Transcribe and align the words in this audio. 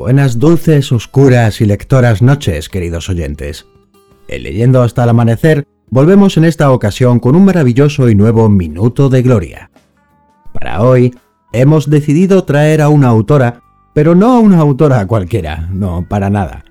Buenas, 0.00 0.38
dulces, 0.38 0.92
oscuras 0.92 1.60
y 1.60 1.66
lectoras 1.66 2.22
noches, 2.22 2.70
queridos 2.70 3.10
oyentes. 3.10 3.66
En 4.28 4.44
Leyendo 4.44 4.80
hasta 4.80 5.04
el 5.04 5.10
amanecer, 5.10 5.66
volvemos 5.90 6.38
en 6.38 6.46
esta 6.46 6.72
ocasión 6.72 7.20
con 7.20 7.36
un 7.36 7.44
maravilloso 7.44 8.08
y 8.08 8.14
nuevo 8.14 8.48
Minuto 8.48 9.10
de 9.10 9.20
Gloria. 9.20 9.70
Para 10.54 10.80
hoy, 10.80 11.14
hemos 11.52 11.90
decidido 11.90 12.44
traer 12.44 12.80
a 12.80 12.88
una 12.88 13.08
autora, 13.08 13.60
pero 13.92 14.14
no 14.14 14.32
a 14.32 14.38
una 14.38 14.60
autora 14.60 15.06
cualquiera, 15.06 15.68
no, 15.70 16.06
para 16.08 16.30
nada. 16.30 16.64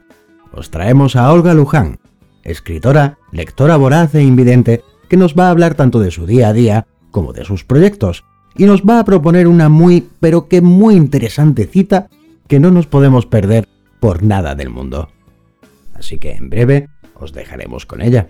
Os 0.51 0.71
traemos 0.71 1.15
a 1.15 1.31
Olga 1.31 1.53
Luján, 1.53 1.99
escritora, 2.43 3.19
lectora 3.31 3.77
voraz 3.77 4.15
e 4.15 4.23
invidente, 4.23 4.81
que 5.07 5.17
nos 5.17 5.35
va 5.35 5.49
a 5.49 5.51
hablar 5.51 5.75
tanto 5.75 5.99
de 5.99 6.09
su 6.09 6.25
día 6.25 6.47
a 6.47 6.53
día 6.53 6.87
como 7.11 7.31
de 7.31 7.45
sus 7.45 7.63
proyectos, 7.63 8.23
y 8.57 8.65
nos 8.65 8.81
va 8.81 8.97
a 8.97 9.05
proponer 9.05 9.47
una 9.47 9.69
muy, 9.69 10.09
pero 10.19 10.47
que 10.47 10.61
muy 10.61 10.95
interesante 10.95 11.67
cita 11.67 12.09
que 12.49 12.59
no 12.59 12.71
nos 12.71 12.87
podemos 12.87 13.27
perder 13.27 13.69
por 14.01 14.23
nada 14.23 14.55
del 14.55 14.71
mundo. 14.71 15.09
Así 15.93 16.17
que 16.17 16.31
en 16.31 16.49
breve 16.49 16.89
os 17.13 17.31
dejaremos 17.31 17.85
con 17.85 18.01
ella. 18.01 18.27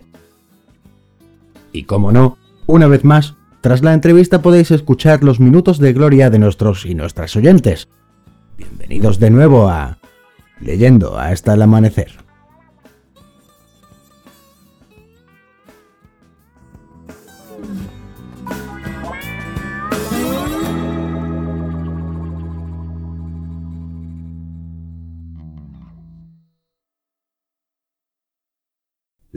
Y 1.71 1.83
como 1.83 2.11
no, 2.11 2.37
una 2.67 2.87
vez 2.87 3.05
más, 3.05 3.35
tras 3.61 3.81
la 3.81 3.93
entrevista 3.93 4.41
podéis 4.41 4.71
escuchar 4.71 5.23
los 5.23 5.39
minutos 5.39 5.79
de 5.79 5.93
gloria 5.93 6.29
de 6.29 6.37
nuestros 6.37 6.85
y 6.85 6.95
nuestras 6.95 7.35
oyentes. 7.37 7.87
Bienvenidos 8.57 9.19
de 9.19 9.29
nuevo 9.29 9.69
a 9.69 9.97
Leyendo 10.59 11.17
hasta 11.17 11.53
el 11.53 11.61
amanecer. 11.61 12.28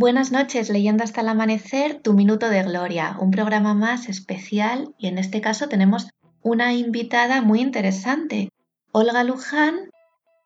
Buenas 0.00 0.30
noches, 0.30 0.70
leyendo 0.70 1.02
hasta 1.02 1.22
el 1.22 1.28
amanecer, 1.28 2.00
tu 2.00 2.12
minuto 2.12 2.48
de 2.48 2.62
gloria, 2.62 3.16
un 3.18 3.32
programa 3.32 3.74
más 3.74 4.08
especial 4.08 4.94
y 4.96 5.08
en 5.08 5.18
este 5.18 5.40
caso 5.40 5.68
tenemos 5.68 6.08
una 6.40 6.72
invitada 6.72 7.42
muy 7.42 7.60
interesante, 7.60 8.48
Olga 8.92 9.24
Luján. 9.24 9.90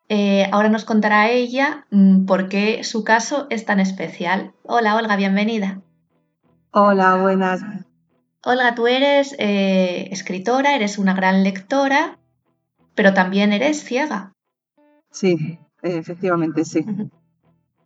Eh, 0.09 0.49
ahora 0.51 0.69
nos 0.69 0.85
contará 0.85 1.29
ella 1.29 1.85
mm, 1.91 2.25
por 2.25 2.49
qué 2.49 2.83
su 2.83 3.03
caso 3.03 3.45
es 3.51 3.63
tan 3.63 3.79
especial. 3.79 4.55
Hola 4.63 4.95
Olga, 4.95 5.17
bienvenida. 5.17 5.83
Hola, 6.71 7.17
buenas. 7.17 7.61
Olga, 8.43 8.73
tú 8.73 8.87
eres 8.87 9.35
eh, 9.37 10.07
escritora, 10.09 10.75
eres 10.75 10.97
una 10.97 11.13
gran 11.13 11.43
lectora, 11.43 12.17
pero 12.95 13.13
también 13.13 13.53
eres 13.53 13.83
ciega. 13.83 14.33
Sí, 15.11 15.59
efectivamente, 15.83 16.65
sí. 16.65 16.83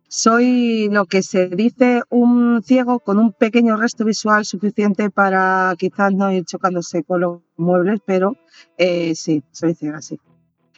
Soy 0.08 0.88
lo 0.90 1.04
que 1.04 1.22
se 1.22 1.48
dice 1.48 2.02
un 2.08 2.62
ciego 2.62 2.98
con 2.98 3.18
un 3.18 3.32
pequeño 3.32 3.76
resto 3.76 4.06
visual 4.06 4.46
suficiente 4.46 5.10
para 5.10 5.74
quizás 5.78 6.14
no 6.14 6.32
ir 6.32 6.46
chocándose 6.46 7.04
con 7.04 7.20
los 7.20 7.42
muebles, 7.58 8.00
pero 8.06 8.36
eh, 8.78 9.14
sí, 9.14 9.44
soy 9.52 9.74
ciega, 9.74 10.00
sí. 10.00 10.18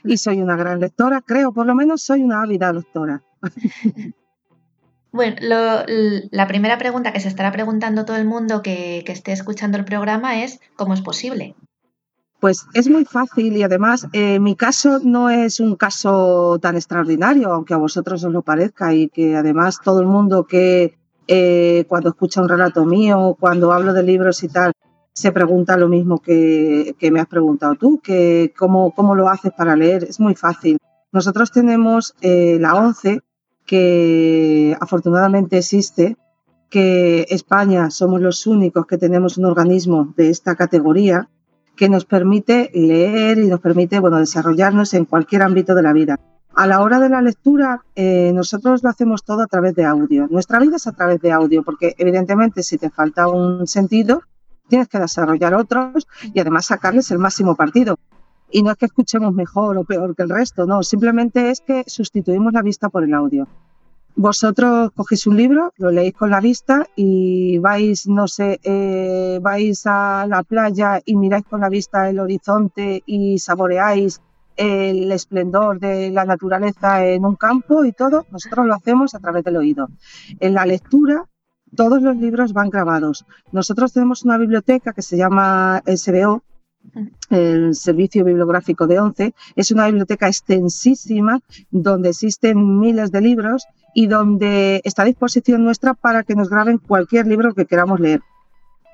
Y 0.03 0.17
soy 0.17 0.41
una 0.41 0.57
gran 0.57 0.81
lectora, 0.81 1.23
creo, 1.25 1.53
por 1.53 1.67
lo 1.67 1.77
menos 1.77 2.03
soy 2.03 2.23
una 2.23 2.43
ávida 2.43 2.73
lectora. 2.73 3.23
Bueno, 5.13 5.39
la 5.41 6.47
primera 6.47 6.79
pregunta 6.79 7.13
que 7.13 7.19
se 7.19 7.27
estará 7.27 7.51
preguntando 7.51 8.05
todo 8.05 8.17
el 8.17 8.27
mundo 8.27 8.63
que 8.63 9.03
esté 9.09 9.33
escuchando 9.33 9.77
el 9.77 9.85
programa 9.85 10.45
es 10.45 10.61
¿cómo 10.77 10.95
es 10.95 11.01
posible? 11.01 11.57
Pues 12.41 12.67
es 12.73 12.89
muy 12.89 13.05
fácil 13.05 13.55
y 13.55 13.62
además 13.62 14.09
eh, 14.15 14.41
mi 14.41 14.56
caso 14.56 14.99
no 15.05 15.28
es 15.28 15.61
un 15.61 15.77
caso 15.77 16.59
tan 16.59 16.75
extraordinario, 16.75 17.53
aunque 17.53 17.75
a 17.75 17.77
vosotros 17.77 18.25
os 18.25 18.33
lo 18.33 18.41
parezca 18.41 18.95
y 18.95 19.09
que 19.11 19.37
además 19.37 19.78
todo 19.84 20.01
el 20.01 20.06
mundo 20.06 20.47
que 20.47 20.99
eh, 21.28 21.84
cuando 21.87 22.09
escucha 22.09 22.41
un 22.41 22.49
relato 22.49 22.87
mío, 22.87 23.37
cuando 23.39 23.73
hablo 23.73 23.93
de 23.93 24.03
libros 24.03 24.43
y 24.43 24.49
tal, 24.49 24.73
se 25.12 25.33
pregunta 25.33 25.77
lo 25.77 25.89
mismo 25.89 26.19
que, 26.19 26.97
me 27.12 27.21
has 27.21 27.27
preguntado 27.27 27.75
tú, 27.75 28.01
que 28.01 28.55
cómo, 28.57 28.93
cómo, 28.95 29.15
lo 29.15 29.28
haces 29.28 29.53
para 29.53 29.77
leer. 29.77 30.05
Es 30.05 30.19
muy 30.19 30.34
fácil. 30.34 30.78
Nosotros 31.12 31.53
tenemos 31.53 32.15
eh, 32.22 32.57
la 32.59 32.75
ONCE, 32.75 33.21
que 33.67 34.77
afortunadamente 34.81 35.59
existe, 35.59 36.17
que 36.71 37.27
España 37.28 37.91
somos 37.91 38.21
los 38.22 38.47
únicos 38.47 38.87
que 38.87 38.97
tenemos 38.97 39.37
un 39.37 39.45
organismo 39.45 40.15
de 40.17 40.31
esta 40.31 40.57
categoría 40.57 41.28
que 41.81 41.89
nos 41.89 42.05
permite 42.05 42.71
leer 42.75 43.39
y 43.39 43.47
nos 43.47 43.59
permite 43.59 44.01
bueno, 44.01 44.19
desarrollarnos 44.19 44.93
en 44.93 45.07
cualquier 45.07 45.41
ámbito 45.41 45.75
de 45.75 45.83
la 45.83 45.95
vida. 45.95 46.21
A 46.55 46.67
la 46.67 46.83
hora 46.83 47.01
de 47.01 47.09
la 47.09 47.23
lectura, 47.23 47.81
eh, 47.95 48.33
nosotros 48.35 48.83
lo 48.83 48.91
hacemos 48.91 49.25
todo 49.25 49.41
a 49.41 49.47
través 49.47 49.75
de 49.75 49.87
audio. 49.87 50.29
Nuestra 50.29 50.59
vida 50.59 50.77
es 50.77 50.87
a 50.87 50.93
través 50.93 51.23
de 51.23 51.33
audio, 51.33 51.63
porque 51.63 51.95
evidentemente 51.97 52.63
si 52.63 52.77
te 52.77 52.91
falta 52.91 53.29
un 53.29 53.67
sentido, 53.67 54.21
tienes 54.69 54.89
que 54.89 54.99
desarrollar 54.99 55.55
otros 55.55 56.07
y 56.35 56.39
además 56.39 56.67
sacarles 56.67 57.11
el 57.13 57.19
máximo 57.19 57.57
partido. 57.57 57.97
Y 58.51 58.63
no 58.63 58.73
es 58.73 58.77
que 58.77 58.85
escuchemos 58.85 59.33
mejor 59.33 59.79
o 59.79 59.85
peor 59.85 60.15
que 60.15 60.25
el 60.25 60.29
resto, 60.29 60.67
no, 60.67 60.83
simplemente 60.83 61.49
es 61.49 61.63
que 61.63 61.85
sustituimos 61.87 62.53
la 62.53 62.61
vista 62.61 62.91
por 62.91 63.05
el 63.05 63.15
audio. 63.15 63.49
Vosotros 64.16 64.91
cogéis 64.94 65.26
un 65.26 65.37
libro, 65.37 65.72
lo 65.78 65.91
leéis 65.91 66.15
con 66.15 66.31
la 66.31 66.41
vista 66.41 66.87
y 66.97 67.59
vais, 67.59 68.06
no 68.06 68.28
sé, 68.28 68.60
eh, 68.62 69.38
vais 69.41 69.87
a 69.87 70.26
la 70.28 70.43
playa 70.43 71.00
y 71.04 71.16
miráis 71.16 71.44
con 71.44 71.60
la 71.60 71.69
vista 71.69 72.09
el 72.10 72.19
horizonte 72.19 73.03
y 73.06 73.38
saboreáis 73.38 74.21
el 74.56 75.10
esplendor 75.10 75.81
de 75.81 76.10
la 76.10 76.25
naturaleza 76.25 77.04
en 77.06 77.25
un 77.25 77.37
campo 77.37 77.84
y 77.84 77.93
todo. 77.93 78.26
Nosotros 78.31 78.66
lo 78.66 78.75
hacemos 78.75 79.15
a 79.15 79.21
través 79.21 79.43
del 79.44 79.56
oído. 79.56 79.88
En 80.38 80.53
la 80.54 80.66
lectura, 80.66 81.25
todos 81.75 82.03
los 82.03 82.16
libros 82.16 82.53
van 82.53 82.69
grabados. 82.69 83.25
Nosotros 83.53 83.92
tenemos 83.92 84.25
una 84.25 84.37
biblioteca 84.38 84.92
que 84.92 85.03
se 85.03 85.16
llama 85.16 85.82
SBO, 85.87 86.42
el 87.31 87.75
Servicio 87.75 88.25
Bibliográfico 88.25 88.87
de 88.87 88.99
ONCE. 88.99 89.35
Es 89.57 89.71
una 89.71 89.87
biblioteca 89.87 90.29
extensísima 90.29 91.41
donde 91.71 92.11
existen 92.11 92.81
miles 92.81 93.13
de 93.13 93.21
libros 93.21 93.67
y 93.95 94.07
donde 94.07 94.81
está 94.85 95.03
a 95.03 95.07
disposición 95.07 95.65
nuestra 95.65 95.95
para 95.95 96.23
que 96.23 96.35
nos 96.35 96.49
graben 96.49 96.79
cualquier 96.79 97.27
libro 97.27 97.55
que 97.55 97.67
queramos 97.67 98.01
leer. 98.01 98.21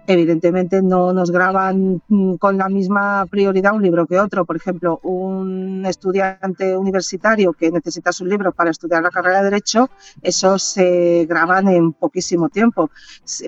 Evidentemente 0.06 0.82
no 0.82 1.12
nos 1.12 1.30
graban 1.30 2.00
mm, 2.08 2.34
con 2.34 2.56
la 2.58 2.68
misma 2.68 3.26
prioridad 3.26 3.74
un 3.74 3.82
libro 3.82 4.06
que 4.06 4.18
otro. 4.20 4.44
Por 4.44 4.56
ejemplo, 4.56 5.00
un 5.02 5.84
estudiante 5.86 6.76
universitario 6.76 7.52
que 7.52 7.70
necesita 7.70 8.12
sus 8.12 8.28
libros 8.28 8.54
para 8.54 8.70
estudiar 8.70 9.02
la 9.02 9.10
carrera 9.10 9.38
de 9.38 9.50
Derecho, 9.50 9.90
esos 10.22 10.62
se 10.62 11.26
graban 11.28 11.68
en 11.68 11.92
poquísimo 11.92 12.48
tiempo, 12.48 12.90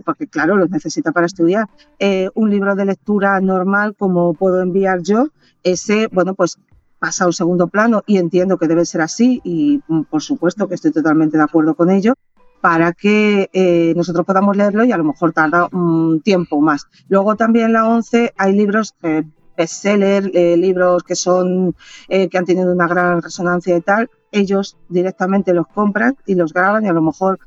porque 0.05 0.27
claro, 0.27 0.57
los 0.57 0.71
necesita 0.71 1.13
para 1.13 1.27
estudiar. 1.27 1.67
Eh, 1.99 2.29
un 2.35 2.51
libro 2.51 2.75
de 2.75 2.85
lectura 2.85 3.41
normal, 3.41 3.95
como 3.97 4.35
puedo 4.35 4.61
enviar 4.61 5.03
yo, 5.03 5.29
ese, 5.63 6.09
bueno, 6.09 6.35
pues 6.35 6.59
pasa 6.99 7.25
a 7.25 7.27
un 7.29 7.33
segundo 7.33 7.69
plano 7.69 8.03
y 8.07 8.19
entiendo 8.19 8.59
que 8.59 8.67
debe 8.67 8.85
ser 8.85 9.01
así 9.01 9.41
y 9.45 9.81
mm, 9.87 10.03
por 10.05 10.23
supuesto 10.23 10.69
que 10.69 10.75
estoy 10.75 10.91
totalmente 10.91 11.37
de 11.37 11.45
acuerdo 11.45 11.75
con 11.75 11.91
ello 11.91 12.15
para 12.61 12.93
que 12.93 13.49
eh, 13.53 13.93
nosotros 13.97 14.27
podamos 14.27 14.57
leerlo 14.57 14.85
y 14.85 14.93
a 14.93 14.97
lo 14.97 15.05
mejor 15.05 15.33
tarda 15.33 15.69
un 15.73 16.21
tiempo 16.23 16.61
más. 16.61 16.87
Luego 17.09 17.37
también 17.37 17.73
la 17.73 17.89
11 17.89 18.35
hay 18.37 18.53
libros 18.53 18.95
eh, 19.03 19.25
bestseller, 19.57 20.31
eh, 20.35 20.57
libros 20.57 21.03
que 21.03 21.17
son 21.17 21.75
eh, 22.09 22.29
que 22.29 22.39
han 22.39 22.45
tenido 22.45 22.73
una 22.73 22.89
gran 22.89 23.23
resonancia 23.23 23.77
y 23.77 23.81
tal, 23.81 24.11
ellos 24.33 24.77
directamente 24.89 25.55
los 25.55 25.67
compran 25.69 26.17
y 26.27 26.35
los 26.35 26.53
graban 26.53 26.85
y 26.85 26.89
a 26.89 26.93
lo 26.93 27.03
mejor 27.03 27.39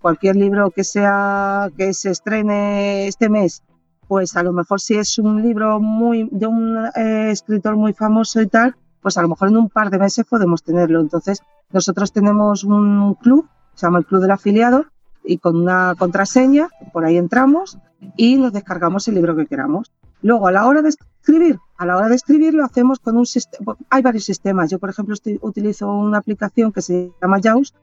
cualquier 0.00 0.36
libro 0.36 0.70
que 0.70 0.84
sea 0.84 1.68
que 1.76 1.94
se 1.94 2.10
estrene 2.12 3.08
este 3.08 3.28
mes 3.28 3.64
pues 4.12 4.36
a 4.36 4.42
lo 4.42 4.52
mejor 4.52 4.78
si 4.78 4.96
es 4.96 5.18
un 5.18 5.40
libro 5.40 5.80
muy 5.80 6.28
de 6.30 6.46
un 6.46 6.86
eh, 6.94 7.30
escritor 7.30 7.76
muy 7.76 7.94
famoso 7.94 8.42
y 8.42 8.46
tal, 8.46 8.76
pues 9.00 9.16
a 9.16 9.22
lo 9.22 9.28
mejor 9.28 9.48
en 9.48 9.56
un 9.56 9.70
par 9.70 9.88
de 9.88 9.98
meses 9.98 10.26
podemos 10.28 10.62
tenerlo. 10.62 11.00
Entonces, 11.00 11.40
nosotros 11.70 12.12
tenemos 12.12 12.62
un 12.62 13.14
club, 13.14 13.48
se 13.74 13.86
llama 13.86 13.98
el 13.98 14.06
Club 14.06 14.20
del 14.22 14.30
Afiliado, 14.30 14.86
y 15.24 15.38
con 15.38 15.56
una 15.56 15.94
contraseña, 15.98 16.68
por 16.92 17.04
ahí 17.04 17.16
entramos 17.16 17.78
y 18.16 18.36
nos 18.36 18.52
descargamos 18.52 19.06
el 19.08 19.14
libro 19.14 19.36
que 19.36 19.46
queramos. 19.46 19.92
Luego, 20.20 20.48
a 20.48 20.52
la 20.52 20.66
hora 20.66 20.82
de 20.82 20.88
escribir, 20.88 21.58
a 21.76 21.86
la 21.86 21.96
hora 21.96 22.08
de 22.08 22.16
escribir 22.16 22.54
lo 22.54 22.64
hacemos 22.64 22.98
con 22.98 23.16
un 23.16 23.26
sistema, 23.26 23.76
hay 23.90 24.02
varios 24.02 24.24
sistemas. 24.24 24.70
Yo, 24.70 24.78
por 24.78 24.90
ejemplo, 24.90 25.14
utilizo 25.42 25.92
una 25.92 26.18
aplicación 26.18 26.72
que 26.72 26.82
se 26.82 27.12
llama 27.20 27.40
JAWS, 27.40 27.74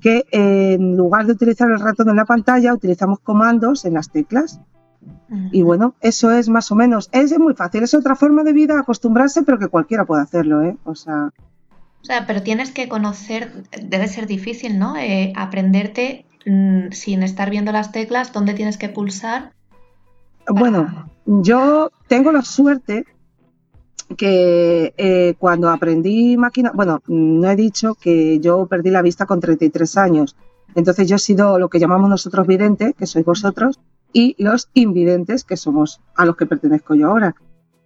que 0.00 0.24
en 0.30 0.96
lugar 0.96 1.26
de 1.26 1.32
utilizar 1.32 1.70
el 1.70 1.80
ratón 1.80 2.08
en 2.10 2.16
la 2.16 2.24
pantalla, 2.24 2.74
utilizamos 2.74 3.20
comandos 3.20 3.84
en 3.84 3.94
las 3.94 4.10
teclas. 4.10 4.60
Y 5.50 5.62
bueno, 5.62 5.94
eso 6.00 6.30
es 6.30 6.48
más 6.48 6.70
o 6.70 6.74
menos, 6.74 7.08
es 7.12 7.38
muy 7.38 7.54
fácil, 7.54 7.82
es 7.82 7.94
otra 7.94 8.14
forma 8.14 8.44
de 8.44 8.52
vida, 8.52 8.78
acostumbrarse, 8.78 9.42
pero 9.42 9.58
que 9.58 9.68
cualquiera 9.68 10.04
puede 10.04 10.22
hacerlo, 10.22 10.62
¿eh? 10.62 10.76
O 10.84 10.94
sea... 10.94 11.30
O 12.02 12.04
sea, 12.04 12.26
pero 12.26 12.42
tienes 12.42 12.72
que 12.72 12.88
conocer, 12.88 13.64
debe 13.80 14.08
ser 14.08 14.26
difícil, 14.26 14.78
¿no? 14.78 14.96
Eh, 14.96 15.32
aprenderte 15.36 16.26
mm, 16.44 16.90
sin 16.90 17.22
estar 17.22 17.48
viendo 17.48 17.70
las 17.70 17.92
teclas, 17.92 18.32
dónde 18.32 18.54
tienes 18.54 18.76
que 18.76 18.88
pulsar. 18.88 19.52
Bueno, 20.48 21.08
yo 21.26 21.92
tengo 22.08 22.32
la 22.32 22.42
suerte 22.42 23.04
que 24.16 24.94
eh, 24.96 25.34
cuando 25.38 25.70
aprendí 25.70 26.36
máquina, 26.36 26.72
bueno, 26.74 27.02
no 27.06 27.48
he 27.48 27.56
dicho 27.56 27.94
que 27.94 28.40
yo 28.40 28.66
perdí 28.66 28.90
la 28.90 29.02
vista 29.02 29.26
con 29.26 29.40
33 29.40 29.96
años. 29.96 30.36
Entonces 30.74 31.08
yo 31.08 31.16
he 31.16 31.20
sido 31.20 31.58
lo 31.58 31.68
que 31.68 31.78
llamamos 31.78 32.10
nosotros 32.10 32.46
vidente, 32.46 32.94
que 32.94 33.06
sois 33.06 33.24
vosotros, 33.24 33.78
y 34.12 34.34
los 34.42 34.68
invidentes, 34.74 35.44
que 35.44 35.56
somos 35.56 36.00
a 36.16 36.24
los 36.24 36.36
que 36.36 36.46
pertenezco 36.46 36.94
yo 36.94 37.08
ahora. 37.08 37.34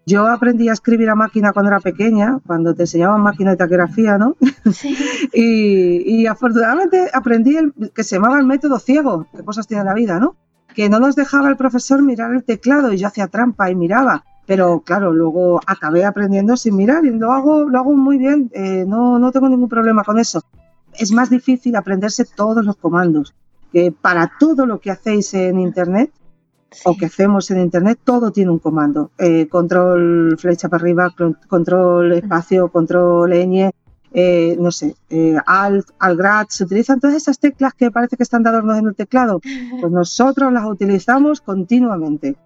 Yo 0.08 0.24
aprendí 0.28 0.68
a 0.68 0.72
escribir 0.72 1.10
a 1.10 1.16
máquina 1.16 1.52
cuando 1.52 1.72
era 1.72 1.80
pequeña, 1.80 2.38
cuando 2.46 2.76
te 2.76 2.84
enseñaban 2.84 3.20
máquina 3.22 3.50
de 3.50 3.56
taquigrafía, 3.56 4.18
¿no? 4.18 4.36
Sí. 4.72 4.96
y, 5.34 6.26
afortunadamente 6.26 7.10
aprendí 7.12 7.56
el 7.56 7.74
que 7.92 8.04
se 8.04 8.14
llamaba 8.14 8.38
el 8.38 8.46
método 8.46 8.78
ciego, 8.78 9.26
qué 9.36 9.42
cosas 9.42 9.66
tiene 9.66 9.82
la 9.82 9.94
vida, 9.94 10.20
¿no? 10.20 10.36
Que 10.76 10.88
no 10.88 11.00
nos 11.00 11.16
dejaba 11.16 11.48
el 11.48 11.56
profesor 11.56 12.02
mirar 12.02 12.32
el 12.32 12.44
teclado 12.44 12.92
y 12.92 12.98
yo 12.98 13.08
hacía 13.08 13.26
trampa 13.26 13.68
y 13.68 13.74
miraba. 13.74 14.24
Pero 14.46 14.78
claro, 14.80 15.12
luego 15.12 15.60
acabé 15.66 16.04
aprendiendo 16.04 16.56
sin 16.56 16.76
mirar 16.76 17.04
y 17.04 17.10
lo 17.10 17.32
hago, 17.32 17.64
lo 17.64 17.76
hago 17.76 17.92
muy 17.94 18.16
bien, 18.16 18.48
eh, 18.54 18.84
no, 18.86 19.18
no 19.18 19.32
tengo 19.32 19.48
ningún 19.48 19.68
problema 19.68 20.04
con 20.04 20.20
eso. 20.20 20.40
Es 20.92 21.10
más 21.10 21.30
difícil 21.30 21.74
aprenderse 21.74 22.24
todos 22.24 22.64
los 22.64 22.76
comandos, 22.76 23.34
que 23.72 23.90
para 23.90 24.30
todo 24.38 24.66
lo 24.66 24.78
que 24.78 24.92
hacéis 24.92 25.34
en 25.34 25.58
Internet 25.58 26.12
o 26.84 26.96
que 26.96 27.06
hacemos 27.06 27.50
en 27.50 27.60
Internet, 27.60 27.98
todo 28.04 28.30
tiene 28.30 28.50
un 28.50 28.58
comando. 28.58 29.10
Eh, 29.18 29.48
control 29.48 30.36
flecha 30.38 30.68
para 30.68 30.82
arriba, 30.82 31.14
control 31.48 32.12
espacio, 32.12 32.68
control 32.68 33.32
ñ, 33.32 33.70
eh, 34.12 34.56
no 34.58 34.70
sé, 34.70 34.94
eh, 35.10 35.36
alt, 35.46 35.88
alt, 35.98 36.48
se 36.50 36.64
utilizan 36.64 37.00
todas 37.00 37.16
esas 37.16 37.38
teclas 37.38 37.74
que 37.74 37.90
parece 37.90 38.16
que 38.16 38.22
están 38.22 38.42
de 38.42 38.48
adorno 38.48 38.74
en 38.76 38.86
el 38.86 38.94
teclado. 38.94 39.40
Pues 39.80 39.92
nosotros 39.92 40.52
las 40.52 40.64
utilizamos 40.64 41.40
continuamente. 41.40 42.36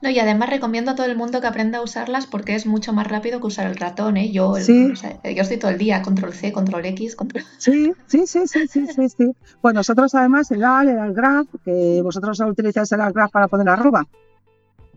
No, 0.00 0.10
y 0.10 0.18
además 0.20 0.50
recomiendo 0.50 0.92
a 0.92 0.94
todo 0.94 1.06
el 1.06 1.16
mundo 1.16 1.40
que 1.40 1.48
aprenda 1.48 1.78
a 1.78 1.82
usarlas 1.82 2.26
porque 2.26 2.54
es 2.54 2.66
mucho 2.66 2.92
más 2.92 3.08
rápido 3.08 3.40
que 3.40 3.48
usar 3.48 3.66
el 3.66 3.76
ratón, 3.76 4.16
¿eh? 4.16 4.30
Yo, 4.30 4.56
yo 4.56 5.42
estoy 5.42 5.56
todo 5.56 5.72
el 5.72 5.78
día, 5.78 6.02
control 6.02 6.32
C, 6.32 6.52
control 6.52 6.86
X, 6.86 7.16
control... 7.16 7.44
Sí, 7.58 7.92
sí, 8.06 8.26
sí, 8.26 8.46
sí, 8.46 8.68
sí, 8.68 8.86
sí, 8.86 9.08
sí. 9.08 9.32
Pues 9.60 9.74
nosotros 9.74 10.14
además 10.14 10.50
el 10.52 10.64
AL, 10.64 10.88
el 10.88 11.12
graph, 11.14 11.48
que 11.64 12.00
vosotros 12.02 12.38
utilizáis 12.40 12.92
el 12.92 13.12
graph 13.12 13.32
para 13.32 13.48
poner 13.48 13.68
arroba. 13.68 14.06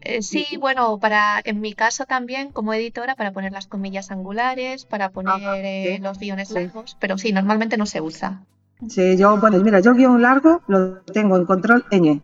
Eh, 0.02 0.22
sí, 0.22 0.46
bueno, 0.60 0.98
para 1.00 1.42
en 1.44 1.62
mi 1.62 1.74
caso 1.74 2.06
también 2.06 2.52
como 2.52 2.74
editora 2.74 3.16
para 3.16 3.32
poner 3.32 3.52
las 3.52 3.68
comillas 3.68 4.12
angulares, 4.12 4.86
para 4.86 5.10
poner 5.10 5.64
eh, 5.66 6.00
los 6.02 6.20
guiones 6.20 6.52
largos, 6.52 6.98
pero 7.00 7.18
sí, 7.18 7.32
normalmente 7.32 7.78
no 7.78 7.86
se 7.86 8.02
usa. 8.02 8.42
Sí, 8.88 9.16
yo, 9.16 9.38
bueno, 9.38 9.60
mira, 9.60 9.80
yo 9.80 9.94
guion 9.94 10.22
largo 10.22 10.62
lo 10.68 11.02
tengo 11.02 11.38
en 11.38 11.46
control 11.46 11.86
ñ 11.92 12.22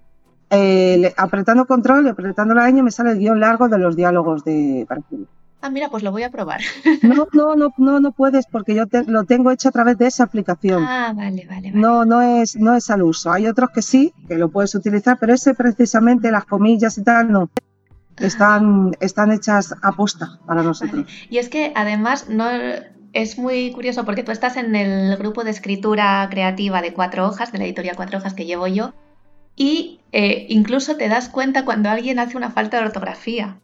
eh, 0.49 1.13
apretando 1.17 1.65
control 1.65 2.05
y 2.05 2.09
apretando 2.09 2.53
la 2.53 2.69
ñ 2.71 2.81
me 2.81 2.91
sale 2.91 3.11
el 3.11 3.19
guion 3.19 3.39
largo 3.39 3.67
de 3.67 3.77
los 3.77 3.95
diálogos 3.95 4.43
de 4.43 4.87
Ah, 5.59 5.69
mira, 5.69 5.89
pues 5.89 6.03
lo 6.03 6.11
voy 6.11 6.23
a 6.23 6.29
probar. 6.29 6.61
No, 7.01 7.27
no, 7.33 7.55
no, 7.55 7.73
no, 7.77 7.99
no 7.99 8.11
puedes 8.11 8.45
porque 8.45 8.75
yo 8.75 8.83
lo 9.07 9.23
tengo 9.23 9.51
hecho 9.51 9.69
a 9.69 9.71
través 9.71 9.97
de 9.97 10.07
esa 10.07 10.23
aplicación. 10.23 10.83
Ah, 10.83 11.13
vale, 11.15 11.47
vale, 11.49 11.71
No, 11.71 12.05
no 12.05 12.21
es, 12.21 12.55
no 12.55 12.75
es 12.75 12.89
al 12.89 13.01
uso. 13.01 13.31
Hay 13.31 13.47
otros 13.47 13.71
que 13.71 13.81
sí, 13.81 14.13
que 14.27 14.37
lo 14.37 14.49
puedes 14.49 14.75
utilizar, 14.75 15.17
pero 15.19 15.33
ese 15.33 15.55
precisamente 15.55 16.31
las 16.31 16.45
comillas 16.45 16.97
y 16.97 17.03
tal 17.03 17.31
no. 17.31 17.49
Están, 18.17 18.95
están 18.99 19.31
hechas 19.31 19.75
a 19.81 19.91
posta 19.91 20.39
para 20.45 20.63
nosotros. 20.63 21.05
Y 21.29 21.37
es 21.37 21.49
que 21.49 21.71
además 21.75 22.29
no 22.29 22.45
es 23.13 23.37
muy 23.37 23.71
curioso 23.71 24.05
porque 24.05 24.23
tú 24.23 24.31
estás 24.31 24.57
en 24.57 24.75
el 24.75 25.17
grupo 25.17 25.43
de 25.43 25.51
escritura 25.51 26.27
creativa 26.29 26.81
de 26.81 26.93
cuatro 26.93 27.27
hojas, 27.27 27.51
de 27.51 27.57
la 27.57 27.65
editorial 27.65 27.95
cuatro 27.95 28.19
hojas 28.19 28.33
que 28.33 28.45
llevo 28.45 28.67
yo, 28.67 28.93
y 29.57 29.99
eh, 30.13 30.45
incluso 30.47 30.95
te 30.95 31.09
das 31.09 31.27
cuenta 31.27 31.65
cuando 31.65 31.89
alguien 31.89 32.19
hace 32.19 32.37
una 32.37 32.51
falta 32.51 32.77
de 32.77 32.85
ortografía. 32.85 33.57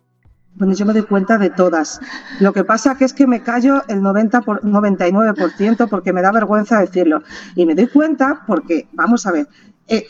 Bueno, 0.56 0.74
yo 0.74 0.86
me 0.86 0.94
doy 0.94 1.04
cuenta 1.04 1.38
de 1.38 1.50
todas. 1.50 2.00
Lo 2.40 2.52
que 2.54 2.64
pasa 2.64 2.96
que 2.96 3.06
es 3.06 3.14
que 3.14 3.26
me 3.26 3.42
callo 3.42 3.82
el 3.88 4.02
90 4.02 4.42
por, 4.42 4.62
99% 4.62 5.90
porque 5.90 6.14
me 6.14 6.22
da 6.22 6.32
vergüenza 6.32 6.80
decirlo. 6.80 7.24
Y 7.56 7.66
me 7.66 7.74
doy 7.74 7.88
cuenta 7.88 8.44
porque, 8.46 8.88
vamos 8.92 9.26
a 9.26 9.32
ver, 9.32 9.48
eh, 9.88 10.06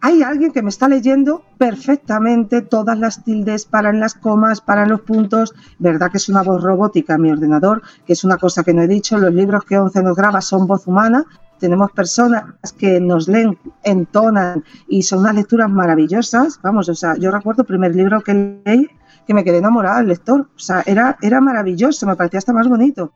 hay 0.00 0.22
alguien 0.22 0.52
que 0.52 0.62
me 0.62 0.68
está 0.68 0.88
leyendo 0.88 1.44
perfectamente 1.56 2.60
todas 2.60 2.98
las 2.98 3.24
tildes, 3.24 3.64
para 3.64 3.90
en 3.90 4.00
las 4.00 4.14
comas, 4.14 4.60
para 4.60 4.82
en 4.82 4.90
los 4.90 5.00
puntos. 5.00 5.54
Verdad 5.78 6.10
que 6.10 6.18
es 6.18 6.28
una 6.28 6.42
voz 6.42 6.62
robótica 6.62 7.16
mi 7.16 7.30
ordenador, 7.30 7.80
que 8.04 8.12
es 8.14 8.24
una 8.24 8.36
cosa 8.36 8.64
que 8.64 8.74
no 8.74 8.82
he 8.82 8.88
dicho. 8.88 9.16
Los 9.16 9.32
libros 9.32 9.64
que 9.64 9.78
Once 9.78 10.02
nos 10.02 10.16
graba 10.16 10.40
son 10.40 10.66
voz 10.66 10.86
humana, 10.86 11.24
tenemos 11.58 11.90
personas 11.92 12.44
que 12.78 13.00
nos 13.00 13.28
leen, 13.28 13.58
entonan 13.82 14.64
y 14.88 15.02
son 15.02 15.20
unas 15.20 15.34
lecturas 15.34 15.70
maravillosas. 15.70 16.60
Vamos, 16.62 16.88
o 16.88 16.94
sea, 16.94 17.16
yo 17.16 17.30
recuerdo 17.30 17.62
el 17.62 17.68
primer 17.68 17.94
libro 17.94 18.20
que 18.20 18.60
leí 18.64 18.88
que 19.26 19.34
me 19.34 19.44
quedé 19.44 19.58
enamorada 19.58 19.98
del 19.98 20.08
lector. 20.08 20.48
O 20.54 20.58
sea, 20.58 20.82
era, 20.86 21.16
era 21.22 21.40
maravilloso, 21.40 22.06
me 22.06 22.16
parecía 22.16 22.38
hasta 22.38 22.52
más 22.52 22.68
bonito. 22.68 23.12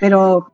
Pero 0.00 0.52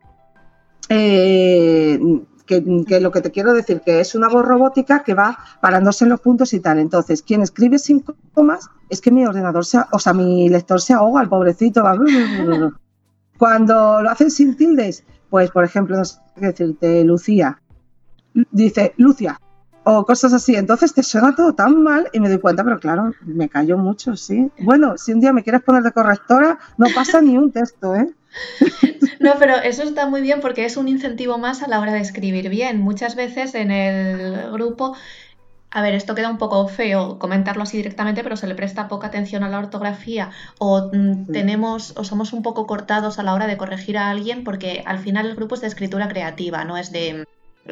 eh, 0.89 1.99
que, 2.47 3.01
lo 3.01 3.11
que 3.11 3.21
te 3.21 3.31
quiero 3.31 3.53
decir, 3.53 3.81
que 3.81 4.01
es 4.01 4.15
una 4.15 4.29
voz 4.29 4.45
robótica 4.45 5.03
que 5.03 5.15
va 5.15 5.39
parándose 5.61 6.05
en 6.05 6.11
los 6.11 6.21
puntos 6.21 6.53
y 6.53 6.61
tal. 6.61 6.79
Entonces, 6.79 7.23
quien 7.23 7.43
escribe 7.43 7.79
sin 7.79 8.05
comas 8.33 8.69
es 8.89 9.01
que 9.01 9.11
mi 9.11 9.25
ordenador, 9.25 9.65
se, 9.65 9.81
o 9.91 9.99
sea, 9.99 10.13
mi 10.13 10.49
lector 10.49 10.81
se 10.81 10.93
ahoga, 10.93 11.23
el 11.23 11.29
pobrecito 11.29 11.83
va... 11.83 11.97
Cuando 13.37 14.01
lo 14.01 14.11
hacen 14.11 14.31
sin 14.31 14.57
tildes, 14.57 15.05
pues, 15.29 15.51
por 15.51 15.65
ejemplo, 15.65 15.97
no 15.97 16.05
sé 16.05 16.19
decirte, 16.37 17.05
Lucía, 17.05 17.61
dice 18.51 18.95
Lucia, 18.97 19.41
o 19.85 20.05
cosas 20.05 20.33
así. 20.33 20.57
Entonces 20.57 20.93
te 20.95 21.03
suena 21.03 21.35
todo 21.35 21.55
tan 21.55 21.83
mal 21.83 22.09
y 22.13 22.21
me 22.21 22.29
doy 22.29 22.39
cuenta, 22.39 22.65
pero 22.65 22.81
claro, 22.81 23.13
me 23.23 23.49
callo 23.49 23.79
mucho, 23.79 24.17
sí. 24.17 24.51
Bueno, 24.59 24.99
si 24.99 25.13
un 25.13 25.21
día 25.21 25.33
me 25.33 25.43
quieres 25.43 25.63
poner 25.63 25.83
de 25.83 25.93
correctora, 25.93 26.59
no 26.79 26.87
pasa 26.95 27.21
ni 27.21 27.37
un 27.37 27.53
texto, 27.53 27.95
¿eh? 27.95 28.09
No, 29.21 29.33
pero 29.39 29.55
eso 29.55 29.85
está 29.85 30.07
muy 30.07 30.21
bien 30.21 30.41
porque 30.41 30.67
es 30.67 30.77
un 30.77 30.87
incentivo 30.87 31.39
más 31.39 31.63
a 31.63 31.69
la 31.69 31.81
hora 31.81 31.93
de 31.93 32.01
escribir 32.01 32.51
bien. 32.51 32.81
Muchas 32.81 33.15
veces 33.15 33.55
en 33.55 33.71
el 33.71 34.51
grupo 34.53 34.95
a 35.75 35.83
ver, 35.83 35.95
esto 35.95 36.15
queda 36.15 36.31
un 36.31 36.39
poco 36.39 36.69
feo 36.69 37.19
comentarlo 37.19 37.65
así 37.65 37.77
directamente, 37.77 38.23
pero 38.23 38.37
se 38.37 38.47
le 38.47 38.55
presta 38.55 38.87
poca 38.87 39.09
atención 39.09 39.43
a 39.43 39.49
la 39.49 39.59
ortografía 39.59 40.31
o 40.59 40.91
mm, 40.93 41.33
tenemos 41.33 41.95
o 41.97 42.05
somos 42.05 42.33
un 42.33 42.43
poco 42.43 42.69
cortados 42.69 43.19
a 43.19 43.25
la 43.25 43.35
hora 43.35 43.49
de 43.49 43.57
corregir 43.57 43.99
a 43.99 44.09
alguien 44.09 44.45
porque 44.45 44.85
al 44.87 45.01
final 45.01 45.27
el 45.27 45.35
grupo 45.35 45.57
es 45.57 45.63
de 45.63 45.67
escritura 45.67 46.09
creativa, 46.09 46.65
no 46.65 46.77
es 46.77 46.93
de 46.93 47.27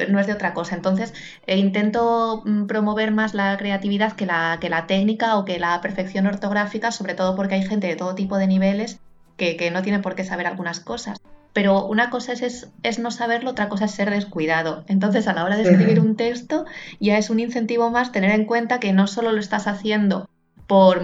no 0.08 0.18
es 0.18 0.26
de 0.26 0.32
otra 0.32 0.52
cosa. 0.52 0.74
Entonces, 0.74 1.14
eh, 1.46 1.58
intento 1.58 2.42
mm, 2.44 2.66
promover 2.66 3.12
más 3.12 3.34
la 3.34 3.56
creatividad 3.56 4.14
que 4.14 4.26
la, 4.26 4.58
que 4.60 4.68
la 4.68 4.88
técnica 4.88 5.36
o 5.36 5.44
que 5.44 5.60
la 5.60 5.80
perfección 5.80 6.26
ortográfica, 6.26 6.90
sobre 6.90 7.14
todo 7.14 7.36
porque 7.36 7.54
hay 7.54 7.62
gente 7.64 7.86
de 7.86 7.94
todo 7.94 8.16
tipo 8.16 8.36
de 8.36 8.48
niveles 8.48 8.98
que, 9.36 9.56
que 9.56 9.70
no 9.70 9.82
tiene 9.82 10.00
por 10.00 10.16
qué 10.16 10.24
saber 10.24 10.48
algunas 10.48 10.80
cosas 10.80 11.20
pero 11.52 11.86
una 11.86 12.10
cosa 12.10 12.32
es, 12.32 12.70
es, 12.82 12.98
no 12.98 13.10
saberlo, 13.10 13.50
otra 13.50 13.68
cosa 13.68 13.84
es 13.84 13.90
ser 13.90 14.10
descuidado. 14.10 14.84
Entonces, 14.88 15.28
a 15.28 15.34
la 15.34 15.44
hora 15.44 15.56
de 15.56 15.62
escribir 15.62 16.00
un 16.00 16.16
texto, 16.16 16.64
ya 17.00 17.18
es 17.18 17.30
un 17.30 17.40
incentivo 17.40 17.90
más 17.90 18.12
tener 18.12 18.30
en 18.30 18.46
cuenta 18.46 18.80
que 18.80 18.92
no 18.92 19.06
solo 19.06 19.32
lo 19.32 19.40
estás 19.40 19.66
haciendo 19.66 20.28
por 20.66 21.02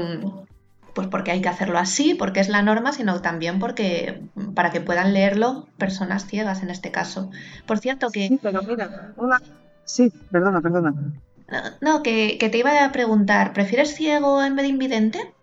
pues 0.94 1.06
porque 1.06 1.30
hay 1.30 1.40
que 1.40 1.48
hacerlo 1.48 1.78
así, 1.78 2.14
porque 2.14 2.40
es 2.40 2.48
la 2.48 2.60
norma, 2.60 2.92
sino 2.92 3.22
también 3.22 3.60
porque 3.60 4.20
para 4.56 4.70
que 4.70 4.80
puedan 4.80 5.14
leerlo 5.14 5.68
personas 5.78 6.26
ciegas 6.26 6.64
en 6.64 6.70
este 6.70 6.90
caso. 6.90 7.30
Por 7.66 7.78
cierto 7.78 8.10
que... 8.10 8.26
Sí, 8.26 8.40
pero 8.42 8.62
mira, 8.62 9.14
Sí, 9.84 10.12
perdona, 10.32 10.60
perdona. 10.60 10.92
No, 11.80 12.02
que, 12.02 12.36
que 12.38 12.48
te 12.48 12.58
iba 12.58 12.84
a 12.84 12.90
preguntar, 12.90 13.52
¿prefieres 13.52 13.94
ciego 13.94 14.42
en 14.42 14.56
vez 14.56 14.64
de 14.64 14.70
invidente? 14.70 15.34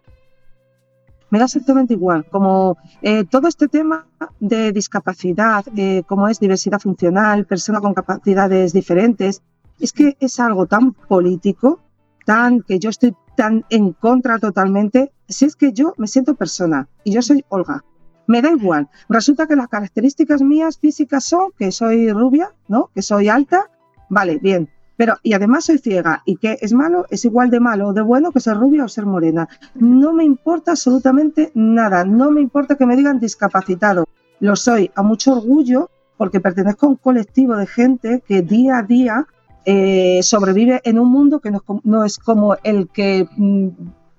Me 1.29 1.39
da 1.39 1.45
exactamente 1.45 1.93
igual. 1.93 2.25
Como 2.29 2.77
eh, 3.01 3.23
todo 3.25 3.47
este 3.47 3.67
tema 3.67 4.07
de 4.39 4.71
discapacidad, 4.71 5.65
eh, 5.75 6.03
como 6.07 6.27
es 6.27 6.39
diversidad 6.39 6.79
funcional, 6.79 7.45
persona 7.45 7.81
con 7.81 7.93
capacidades 7.93 8.73
diferentes, 8.73 9.41
es 9.79 9.91
que 9.91 10.17
es 10.19 10.39
algo 10.39 10.67
tan 10.67 10.93
político, 10.93 11.79
tan 12.25 12.61
que 12.61 12.79
yo 12.79 12.89
estoy 12.89 13.15
tan 13.35 13.65
en 13.69 13.93
contra 13.93 14.39
totalmente. 14.39 15.11
Si 15.27 15.45
es 15.45 15.55
que 15.55 15.73
yo 15.73 15.93
me 15.97 16.07
siento 16.07 16.35
persona 16.35 16.87
y 17.03 17.11
yo 17.11 17.21
soy 17.21 17.43
Olga, 17.49 17.83
me 18.27 18.41
da 18.41 18.51
igual. 18.51 18.89
Resulta 19.09 19.47
que 19.47 19.55
las 19.55 19.67
características 19.67 20.41
mías 20.41 20.77
físicas 20.77 21.23
son 21.23 21.51
que 21.57 21.71
soy 21.71 22.11
rubia, 22.11 22.53
¿no? 22.67 22.89
Que 22.93 23.01
soy 23.01 23.29
alta. 23.29 23.69
Vale, 24.09 24.37
bien. 24.37 24.69
Pero, 24.97 25.15
y 25.23 25.33
además 25.33 25.65
soy 25.65 25.77
ciega, 25.77 26.21
y 26.25 26.37
que 26.37 26.57
es 26.61 26.73
malo, 26.73 27.05
es 27.09 27.25
igual 27.25 27.49
de 27.49 27.59
malo 27.59 27.89
o 27.89 27.93
de 27.93 28.01
bueno 28.01 28.31
que 28.31 28.39
ser 28.39 28.57
rubia 28.57 28.85
o 28.85 28.87
ser 28.87 29.05
morena. 29.05 29.47
No 29.75 30.13
me 30.13 30.23
importa 30.23 30.71
absolutamente 30.71 31.51
nada, 31.53 32.05
no 32.05 32.31
me 32.31 32.41
importa 32.41 32.75
que 32.75 32.85
me 32.85 32.95
digan 32.95 33.19
discapacitado. 33.19 34.05
Lo 34.39 34.55
soy 34.55 34.91
a 34.95 35.03
mucho 35.03 35.33
orgullo, 35.33 35.89
porque 36.17 36.39
pertenezco 36.39 36.85
a 36.85 36.89
un 36.89 36.95
colectivo 36.95 37.55
de 37.57 37.67
gente 37.67 38.23
que 38.25 38.41
día 38.41 38.77
a 38.77 38.83
día 38.83 39.27
eh, 39.65 40.21
sobrevive 40.23 40.79
en 40.83 40.99
un 40.99 41.11
mundo 41.11 41.39
que 41.39 41.51
no, 41.51 42.05
es 42.05 42.19
como 42.19 42.55
el 42.63 42.87
que 42.89 43.27
mm, 43.35 43.69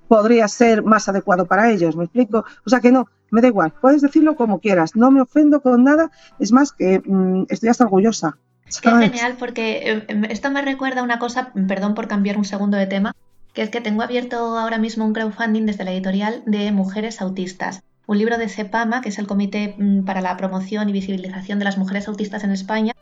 podría 0.08 0.48
ser 0.48 0.82
más 0.82 1.08
adecuado 1.08 1.46
para 1.46 1.70
ellos, 1.70 1.96
¿me 1.96 2.04
explico? 2.04 2.44
O 2.64 2.70
sea 2.70 2.80
que 2.80 2.92
no, 2.92 3.06
me 3.30 3.40
da 3.40 3.48
igual, 3.48 3.72
puedes 3.80 4.02
decirlo 4.02 4.36
como 4.36 4.60
quieras, 4.60 4.96
no 4.96 5.10
me 5.10 5.20
ofendo 5.20 5.60
con 5.60 5.84
nada, 5.84 6.10
es 6.38 6.52
más 6.52 6.72
que 6.72 7.00
mm, 7.04 7.44
estoy 7.48 7.68
hasta 7.68 7.84
orgullosa. 7.84 8.38
Qué 8.82 8.90
genial, 8.90 9.36
porque 9.38 10.02
em, 10.08 10.24
esto 10.24 10.50
me 10.50 10.62
recuerda 10.62 11.02
una 11.02 11.18
cosa, 11.18 11.52
perdón 11.68 11.94
por 11.94 12.08
cambiar 12.08 12.36
un 12.36 12.44
segundo 12.44 12.76
de 12.76 12.86
tema, 12.86 13.14
que 13.52 13.62
es 13.62 13.70
que 13.70 13.80
tengo 13.80 14.02
abierto 14.02 14.58
ahora 14.58 14.78
mismo 14.78 15.04
un 15.04 15.12
crowdfunding 15.12 15.66
desde 15.66 15.84
la 15.84 15.92
editorial 15.92 16.42
de 16.46 16.72
Mujeres 16.72 17.20
Autistas, 17.20 17.82
un 18.06 18.18
libro 18.18 18.38
de 18.38 18.48
CEPAMA, 18.48 19.00
que 19.00 19.08
es 19.08 19.18
el 19.18 19.26
Comité 19.26 19.74
mm, 19.78 20.04
para 20.04 20.20
la 20.20 20.36
Promoción 20.36 20.88
y 20.88 20.92
Visibilización 20.92 21.58
de 21.58 21.64
las 21.64 21.78
Mujeres 21.78 22.08
Autistas 22.08 22.44
en 22.44 22.50
España, 22.50 22.92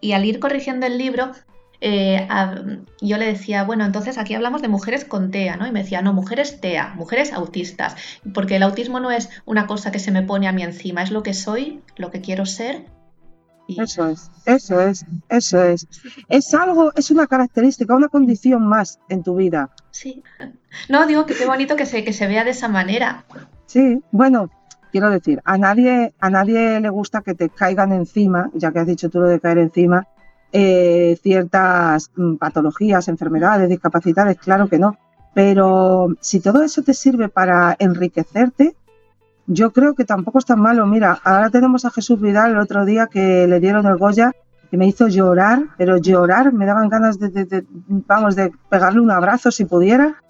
y 0.00 0.12
al 0.12 0.24
ir 0.24 0.38
corrigiendo 0.38 0.86
el 0.86 0.98
libro, 0.98 1.32
eh, 1.80 2.26
yo 3.00 3.18
le 3.18 3.26
decía, 3.26 3.64
bueno, 3.64 3.84
entonces 3.84 4.18
aquí 4.18 4.34
hablamos 4.34 4.62
de 4.62 4.68
mujeres 4.68 5.04
con 5.04 5.30
TEA, 5.30 5.56
¿no? 5.56 5.66
Y 5.66 5.72
me 5.72 5.82
decía, 5.82 6.02
no, 6.02 6.12
mujeres 6.12 6.60
TEA, 6.60 6.94
mujeres 6.96 7.32
autistas, 7.32 7.96
porque 8.34 8.56
el 8.56 8.62
autismo 8.62 9.00
no 9.00 9.10
es 9.10 9.28
una 9.44 9.66
cosa 9.66 9.92
que 9.92 9.98
se 9.98 10.10
me 10.10 10.22
pone 10.22 10.48
a 10.48 10.52
mí 10.52 10.62
encima, 10.62 11.02
es 11.02 11.10
lo 11.10 11.22
que 11.22 11.34
soy, 11.34 11.80
lo 11.96 12.10
que 12.10 12.20
quiero 12.20 12.46
ser. 12.46 12.84
Eso 13.76 14.08
es, 14.08 14.30
eso 14.46 14.80
es, 14.80 15.04
eso 15.28 15.62
es. 15.62 15.86
Es 16.28 16.54
algo, 16.54 16.92
es 16.94 17.10
una 17.10 17.26
característica, 17.26 17.94
una 17.94 18.08
condición 18.08 18.66
más 18.66 18.98
en 19.08 19.22
tu 19.22 19.36
vida. 19.36 19.70
Sí. 19.90 20.22
No, 20.88 21.06
digo 21.06 21.26
que 21.26 21.34
qué 21.34 21.46
bonito 21.46 21.76
que 21.76 21.84
se, 21.84 22.02
que 22.02 22.12
se 22.12 22.26
vea 22.26 22.44
de 22.44 22.50
esa 22.50 22.68
manera. 22.68 23.24
Sí, 23.66 24.02
bueno, 24.10 24.50
quiero 24.90 25.10
decir, 25.10 25.42
a 25.44 25.58
nadie, 25.58 26.14
a 26.18 26.30
nadie 26.30 26.80
le 26.80 26.88
gusta 26.88 27.20
que 27.20 27.34
te 27.34 27.50
caigan 27.50 27.92
encima, 27.92 28.50
ya 28.54 28.72
que 28.72 28.78
has 28.78 28.86
dicho 28.86 29.10
tú 29.10 29.20
lo 29.20 29.28
de 29.28 29.40
caer 29.40 29.58
encima, 29.58 30.08
eh, 30.52 31.18
ciertas 31.22 32.10
mm, 32.16 32.36
patologías, 32.36 33.08
enfermedades, 33.08 33.68
discapacidades, 33.68 34.38
claro 34.38 34.68
que 34.68 34.78
no. 34.78 34.96
Pero 35.34 36.08
si 36.20 36.40
todo 36.40 36.62
eso 36.62 36.82
te 36.82 36.94
sirve 36.94 37.28
para 37.28 37.76
enriquecerte, 37.78 38.74
yo 39.48 39.72
creo 39.72 39.94
que 39.94 40.04
tampoco 40.04 40.38
es 40.38 40.44
tan 40.44 40.60
malo. 40.60 40.86
Mira, 40.86 41.18
ahora 41.24 41.50
tenemos 41.50 41.84
a 41.84 41.90
Jesús 41.90 42.20
Vidal 42.20 42.52
el 42.52 42.58
otro 42.58 42.84
día 42.84 43.08
que 43.08 43.48
le 43.48 43.58
dieron 43.58 43.86
el 43.86 43.96
Goya 43.96 44.32
y 44.70 44.76
me 44.76 44.86
hizo 44.86 45.08
llorar, 45.08 45.64
pero 45.76 45.96
llorar, 45.96 46.52
me 46.52 46.66
daban 46.66 46.88
ganas 46.88 47.18
de, 47.18 47.66
vamos, 48.06 48.36
de 48.36 48.52
pegarle 48.68 49.00
un 49.00 49.10
abrazo 49.10 49.50
si 49.50 49.64
pudiera. 49.64 50.22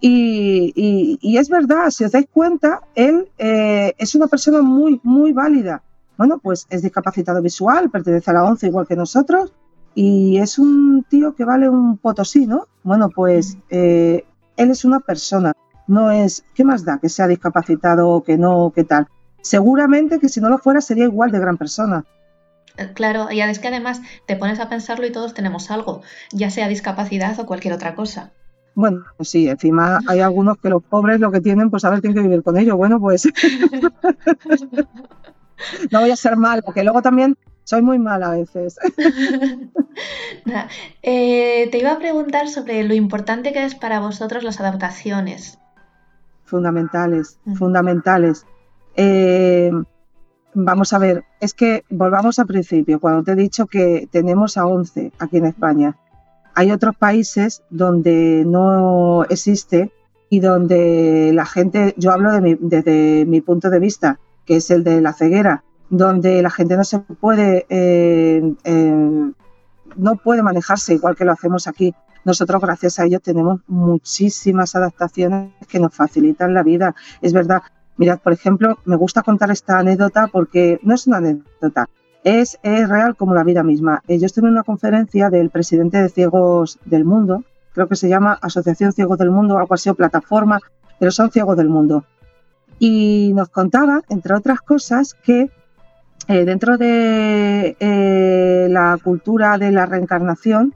Y, 0.00 1.36
es 1.38 1.48
verdad, 1.48 1.90
si 1.90 2.04
os 2.04 2.12
dais 2.12 2.26
cuenta, 2.32 2.80
él 2.94 3.28
eh, 3.38 3.92
es 3.98 4.14
una 4.14 4.26
persona 4.26 4.62
muy, 4.62 5.00
muy 5.04 5.32
válida 5.32 5.82
bueno, 6.22 6.38
pues 6.38 6.66
es 6.70 6.82
discapacitado 6.82 7.42
visual, 7.42 7.90
pertenece 7.90 8.30
a 8.30 8.34
la 8.34 8.44
ONCE 8.44 8.68
igual 8.68 8.86
que 8.86 8.96
nosotros 8.96 9.52
y 9.94 10.38
es 10.38 10.58
un 10.58 11.04
tío 11.08 11.34
que 11.34 11.44
vale 11.44 11.68
un 11.68 11.98
potosí, 11.98 12.46
¿no? 12.46 12.68
Bueno, 12.82 13.10
pues 13.10 13.58
eh, 13.70 14.24
él 14.56 14.70
es 14.70 14.84
una 14.84 15.00
persona, 15.00 15.52
no 15.92 16.10
es, 16.10 16.44
¿qué 16.54 16.64
más 16.64 16.84
da 16.84 16.98
que 16.98 17.08
sea 17.08 17.28
discapacitado 17.28 18.08
o 18.08 18.24
que 18.24 18.38
no, 18.38 18.72
qué 18.74 18.84
tal? 18.84 19.06
Seguramente 19.42 20.18
que 20.18 20.28
si 20.28 20.40
no 20.40 20.48
lo 20.48 20.58
fuera 20.58 20.80
sería 20.80 21.04
igual 21.04 21.30
de 21.30 21.38
gran 21.38 21.58
persona. 21.58 22.04
Eh, 22.78 22.92
claro, 22.94 23.30
y 23.30 23.42
es 23.42 23.58
que 23.58 23.68
además 23.68 24.00
te 24.26 24.36
pones 24.36 24.58
a 24.58 24.70
pensarlo 24.70 25.06
y 25.06 25.12
todos 25.12 25.34
tenemos 25.34 25.70
algo, 25.70 26.00
ya 26.32 26.50
sea 26.50 26.68
discapacidad 26.68 27.38
o 27.38 27.46
cualquier 27.46 27.74
otra 27.74 27.94
cosa. 27.94 28.32
Bueno, 28.74 29.04
sí, 29.20 29.48
encima 29.48 30.00
hay 30.08 30.20
algunos 30.20 30.56
que 30.56 30.70
los 30.70 30.82
pobres 30.82 31.20
lo 31.20 31.30
que 31.30 31.42
tienen, 31.42 31.70
pues 31.70 31.84
a 31.84 31.90
ver, 31.90 32.00
tienen 32.00 32.16
que 32.16 32.26
vivir 32.26 32.42
con 32.42 32.56
ello. 32.56 32.78
Bueno, 32.78 32.98
pues 32.98 33.24
no 35.90 36.00
voy 36.00 36.10
a 36.10 36.16
ser 36.16 36.38
mal, 36.38 36.62
porque 36.64 36.82
luego 36.82 37.02
también 37.02 37.36
soy 37.64 37.82
muy 37.82 37.98
mal 37.98 38.22
a 38.22 38.30
veces. 38.30 38.78
Eh, 41.02 41.68
te 41.70 41.78
iba 41.78 41.92
a 41.92 41.98
preguntar 41.98 42.48
sobre 42.48 42.82
lo 42.82 42.94
importante 42.94 43.52
que 43.52 43.64
es 43.64 43.74
para 43.74 44.00
vosotros 44.00 44.42
las 44.42 44.60
adaptaciones. 44.60 45.58
Fundamentales, 46.52 47.38
fundamentales. 47.54 48.44
Eh, 48.94 49.70
vamos 50.52 50.92
a 50.92 50.98
ver, 50.98 51.24
es 51.40 51.54
que 51.54 51.82
volvamos 51.88 52.38
al 52.38 52.46
principio, 52.46 53.00
cuando 53.00 53.22
te 53.22 53.32
he 53.32 53.36
dicho 53.36 53.66
que 53.66 54.06
tenemos 54.12 54.58
a 54.58 54.66
11 54.66 55.12
aquí 55.18 55.38
en 55.38 55.46
España. 55.46 55.96
Hay 56.54 56.70
otros 56.70 56.94
países 56.94 57.62
donde 57.70 58.44
no 58.46 59.24
existe 59.30 59.92
y 60.28 60.40
donde 60.40 61.30
la 61.32 61.46
gente, 61.46 61.94
yo 61.96 62.12
hablo 62.12 62.30
de 62.32 62.58
desde 62.60 63.24
mi 63.24 63.40
punto 63.40 63.70
de 63.70 63.78
vista, 63.78 64.18
que 64.44 64.56
es 64.56 64.70
el 64.70 64.84
de 64.84 65.00
la 65.00 65.14
ceguera, 65.14 65.64
donde 65.88 66.42
la 66.42 66.50
gente 66.50 66.76
no 66.76 66.84
se 66.84 66.98
puede, 66.98 67.64
eh, 67.70 68.42
eh, 68.64 69.32
no 69.96 70.16
puede 70.16 70.42
manejarse 70.42 70.92
igual 70.92 71.16
que 71.16 71.24
lo 71.24 71.32
hacemos 71.32 71.66
aquí. 71.66 71.94
Nosotros, 72.24 72.60
gracias 72.62 72.98
a 72.98 73.04
ello, 73.04 73.20
tenemos 73.20 73.60
muchísimas 73.66 74.74
adaptaciones 74.76 75.52
que 75.68 75.80
nos 75.80 75.94
facilitan 75.94 76.54
la 76.54 76.62
vida. 76.62 76.94
Es 77.20 77.32
verdad. 77.32 77.62
Mirad, 77.96 78.20
por 78.20 78.32
ejemplo, 78.32 78.78
me 78.84 78.96
gusta 78.96 79.22
contar 79.22 79.50
esta 79.50 79.78
anécdota 79.78 80.26
porque 80.26 80.80
no 80.82 80.94
es 80.94 81.06
una 81.06 81.18
anécdota, 81.18 81.90
es, 82.24 82.58
es 82.62 82.88
real 82.88 83.16
como 83.16 83.34
la 83.34 83.44
vida 83.44 83.62
misma. 83.62 84.02
Eh, 84.08 84.18
yo 84.18 84.26
estuve 84.26 84.46
en 84.46 84.54
una 84.54 84.62
conferencia 84.62 85.28
del 85.28 85.50
presidente 85.50 85.98
de 85.98 86.08
Ciegos 86.08 86.78
del 86.86 87.04
Mundo, 87.04 87.44
creo 87.74 87.88
que 87.88 87.96
se 87.96 88.08
llama 88.08 88.38
Asociación 88.40 88.92
Ciegos 88.92 89.18
del 89.18 89.30
Mundo, 89.30 89.58
algo 89.58 89.74
así, 89.74 89.90
o 89.90 89.94
plataforma, 89.94 90.58
pero 90.98 91.12
son 91.12 91.30
Ciegos 91.30 91.56
del 91.58 91.68
Mundo 91.68 92.04
y 92.84 93.30
nos 93.34 93.48
contaba, 93.48 94.02
entre 94.08 94.34
otras 94.34 94.60
cosas, 94.60 95.14
que 95.14 95.52
eh, 96.26 96.44
dentro 96.44 96.78
de 96.78 97.76
eh, 97.78 98.66
la 98.68 98.98
cultura 99.00 99.56
de 99.56 99.70
la 99.70 99.86
reencarnación, 99.86 100.74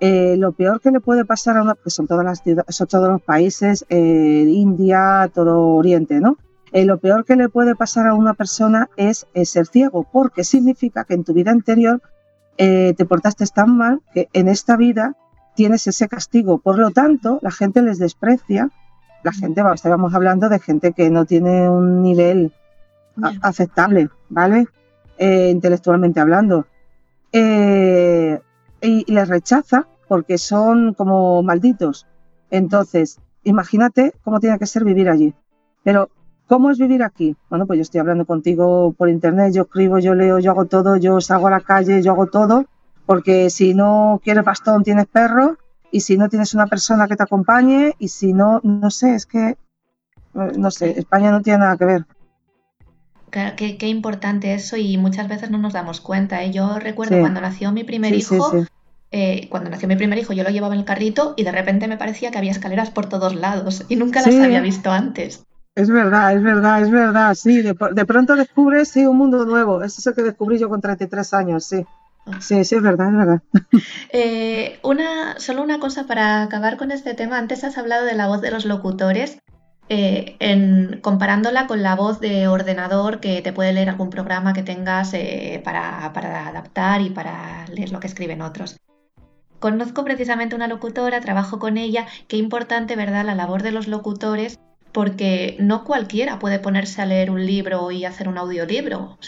eh, 0.00 0.36
lo 0.36 0.52
peor 0.52 0.80
que 0.80 0.90
le 0.90 1.00
puede 1.00 1.24
pasar 1.24 1.56
a 1.56 1.62
una, 1.62 1.74
que 1.74 1.90
son 1.90 2.06
todas 2.06 2.24
las 2.24 2.42
son 2.68 2.86
todos 2.86 3.08
los 3.08 3.22
países, 3.22 3.84
India, 3.88 5.30
todo 5.32 5.60
Oriente, 5.76 6.20
¿no? 6.20 6.36
lo 6.72 6.98
peor 6.98 7.24
que 7.24 7.36
le 7.36 7.48
puede 7.48 7.74
pasar 7.74 8.06
a 8.06 8.12
una 8.12 8.34
persona 8.34 8.90
es, 8.98 9.26
ser 9.44 9.66
ciego, 9.66 10.06
porque 10.12 10.44
significa 10.44 11.04
que 11.04 11.14
en 11.14 11.24
tu 11.24 11.32
vida 11.32 11.50
anterior 11.50 12.02
te 12.58 13.04
portaste 13.08 13.46
tan 13.46 13.76
mal 13.78 14.02
que 14.12 14.28
en 14.34 14.48
esta 14.48 14.76
vida 14.76 15.16
tienes 15.54 15.86
ese 15.86 16.06
castigo. 16.06 16.58
Por 16.58 16.78
lo 16.78 16.90
tanto, 16.90 17.38
la 17.40 17.50
gente 17.50 17.80
les 17.80 17.98
desprecia 17.98 18.70
la 19.26 19.32
gente, 19.32 19.60
estábamos 19.74 20.14
hablando 20.14 20.48
de 20.48 20.60
gente 20.60 20.92
que 20.92 21.10
no 21.10 21.24
tiene 21.24 21.68
un 21.68 22.00
nivel 22.00 22.52
aceptable, 23.42 24.08
¿vale? 24.28 24.68
Eh, 25.18 25.50
intelectualmente 25.50 26.20
hablando. 26.20 26.66
Eh, 27.32 28.38
y, 28.80 29.10
les 29.12 29.28
rechaza 29.28 29.86
porque 30.08 30.38
son 30.38 30.94
como 30.94 31.42
malditos. 31.42 32.06
Entonces, 32.50 33.18
imagínate 33.44 34.14
cómo 34.22 34.40
tiene 34.40 34.58
que 34.58 34.66
ser 34.66 34.84
vivir 34.84 35.08
allí. 35.08 35.34
Pero, 35.82 36.10
¿cómo 36.46 36.70
es 36.70 36.78
vivir 36.78 37.02
aquí? 37.02 37.36
Bueno, 37.50 37.66
pues 37.66 37.78
yo 37.78 37.82
estoy 37.82 38.00
hablando 38.00 38.24
contigo 38.24 38.92
por 38.96 39.08
internet, 39.08 39.52
yo 39.52 39.62
escribo, 39.62 39.98
yo 39.98 40.14
leo, 40.14 40.38
yo 40.38 40.52
hago 40.52 40.66
todo, 40.66 40.96
yo 40.96 41.20
salgo 41.20 41.48
a 41.48 41.50
la 41.50 41.60
calle, 41.60 42.02
yo 42.02 42.12
hago 42.12 42.26
todo, 42.26 42.66
porque 43.04 43.50
si 43.50 43.74
no 43.74 44.20
quieres 44.22 44.44
bastón, 44.44 44.84
tienes 44.84 45.06
perro, 45.06 45.58
y 45.90 46.00
si 46.00 46.18
no 46.18 46.28
tienes 46.28 46.54
una 46.54 46.66
persona 46.66 47.08
que 47.08 47.16
te 47.16 47.22
acompañe 47.22 47.94
y 47.98 48.08
si 48.08 48.32
no, 48.32 48.60
no 48.62 48.90
sé, 48.90 49.14
es 49.14 49.26
que, 49.26 49.50
eh, 49.50 49.56
no 50.58 50.70
sé, 50.70 50.98
España 50.98 51.30
no 51.30 51.40
tiene 51.40 51.60
nada 51.60 51.76
que 51.76 51.84
ver. 51.84 52.06
Qué, 53.30 53.76
qué 53.78 53.88
importante 53.88 54.54
eso 54.54 54.76
y 54.76 54.96
muchas 54.96 55.28
veces 55.28 55.50
no 55.50 55.58
nos 55.58 55.72
damos 55.72 56.00
cuenta. 56.00 56.42
¿eh? 56.42 56.52
Yo 56.52 56.78
recuerdo 56.78 57.18
cuando 57.20 57.40
nació 57.40 57.72
mi 57.72 57.84
primer 57.84 58.14
hijo, 58.14 58.52
eh, 59.10 59.48
cuando 59.50 59.70
nació 59.70 59.88
mi 59.88 59.96
primer 59.96 60.18
hijo 60.18 60.32
yo 60.32 60.42
lo 60.42 60.50
llevaba 60.50 60.74
en 60.74 60.80
el 60.80 60.86
carrito 60.86 61.34
y 61.36 61.44
de 61.44 61.52
repente 61.52 61.88
me 61.88 61.96
parecía 61.96 62.30
que 62.30 62.38
había 62.38 62.52
escaleras 62.52 62.90
por 62.90 63.08
todos 63.08 63.34
lados 63.34 63.84
y 63.88 63.96
nunca 63.96 64.22
las 64.22 64.34
había 64.34 64.60
visto 64.60 64.90
antes. 64.90 65.44
Es 65.74 65.90
verdad, 65.90 66.34
es 66.34 66.42
verdad, 66.42 66.82
es 66.82 66.90
verdad, 66.90 67.34
sí, 67.34 67.60
de, 67.60 67.76
de 67.92 68.06
pronto 68.06 68.34
descubres 68.34 68.88
sí, 68.88 69.04
un 69.04 69.18
mundo 69.18 69.44
nuevo, 69.44 69.82
es 69.82 69.98
eso 69.98 70.14
que 70.14 70.22
descubrí 70.22 70.58
yo 70.58 70.70
con 70.70 70.80
33 70.80 71.34
años, 71.34 71.66
sí. 71.66 71.84
Sí, 72.40 72.64
sí, 72.64 72.74
es 72.74 72.82
verdad, 72.82 73.08
es 73.08 73.16
verdad. 73.16 73.42
Eh, 74.12 74.78
una, 74.82 75.38
solo 75.38 75.62
una 75.62 75.78
cosa 75.78 76.06
para 76.06 76.42
acabar 76.42 76.76
con 76.76 76.90
este 76.90 77.14
tema. 77.14 77.38
Antes 77.38 77.64
has 77.64 77.76
hablado 77.76 78.04
de 78.06 78.14
la 78.14 78.28
voz 78.28 78.40
de 78.40 78.50
los 78.50 78.64
locutores, 78.64 79.38
eh, 79.88 80.98
comparándola 81.00 81.66
con 81.66 81.82
la 81.82 81.94
voz 81.94 82.20
de 82.20 82.48
ordenador 82.48 83.20
que 83.20 83.42
te 83.42 83.52
puede 83.52 83.72
leer 83.72 83.88
algún 83.88 84.10
programa 84.10 84.52
que 84.52 84.62
tengas 84.62 85.14
eh, 85.14 85.60
para, 85.64 86.12
para 86.12 86.48
adaptar 86.48 87.00
y 87.00 87.10
para 87.10 87.66
leer 87.68 87.92
lo 87.92 88.00
que 88.00 88.06
escriben 88.06 88.42
otros. 88.42 88.76
Conozco 89.58 90.04
precisamente 90.04 90.54
una 90.54 90.68
locutora, 90.68 91.20
trabajo 91.20 91.58
con 91.58 91.78
ella. 91.78 92.06
Qué 92.28 92.36
importante, 92.36 92.94
¿verdad?, 92.96 93.24
la 93.24 93.34
labor 93.34 93.62
de 93.62 93.72
los 93.72 93.88
locutores 93.88 94.58
porque 94.92 95.56
no 95.60 95.84
cualquiera 95.84 96.38
puede 96.38 96.58
ponerse 96.58 97.02
a 97.02 97.06
leer 97.06 97.30
un 97.30 97.44
libro 97.44 97.90
y 97.90 98.04
hacer 98.04 98.28
un 98.28 98.38
audiolibro. 98.38 99.18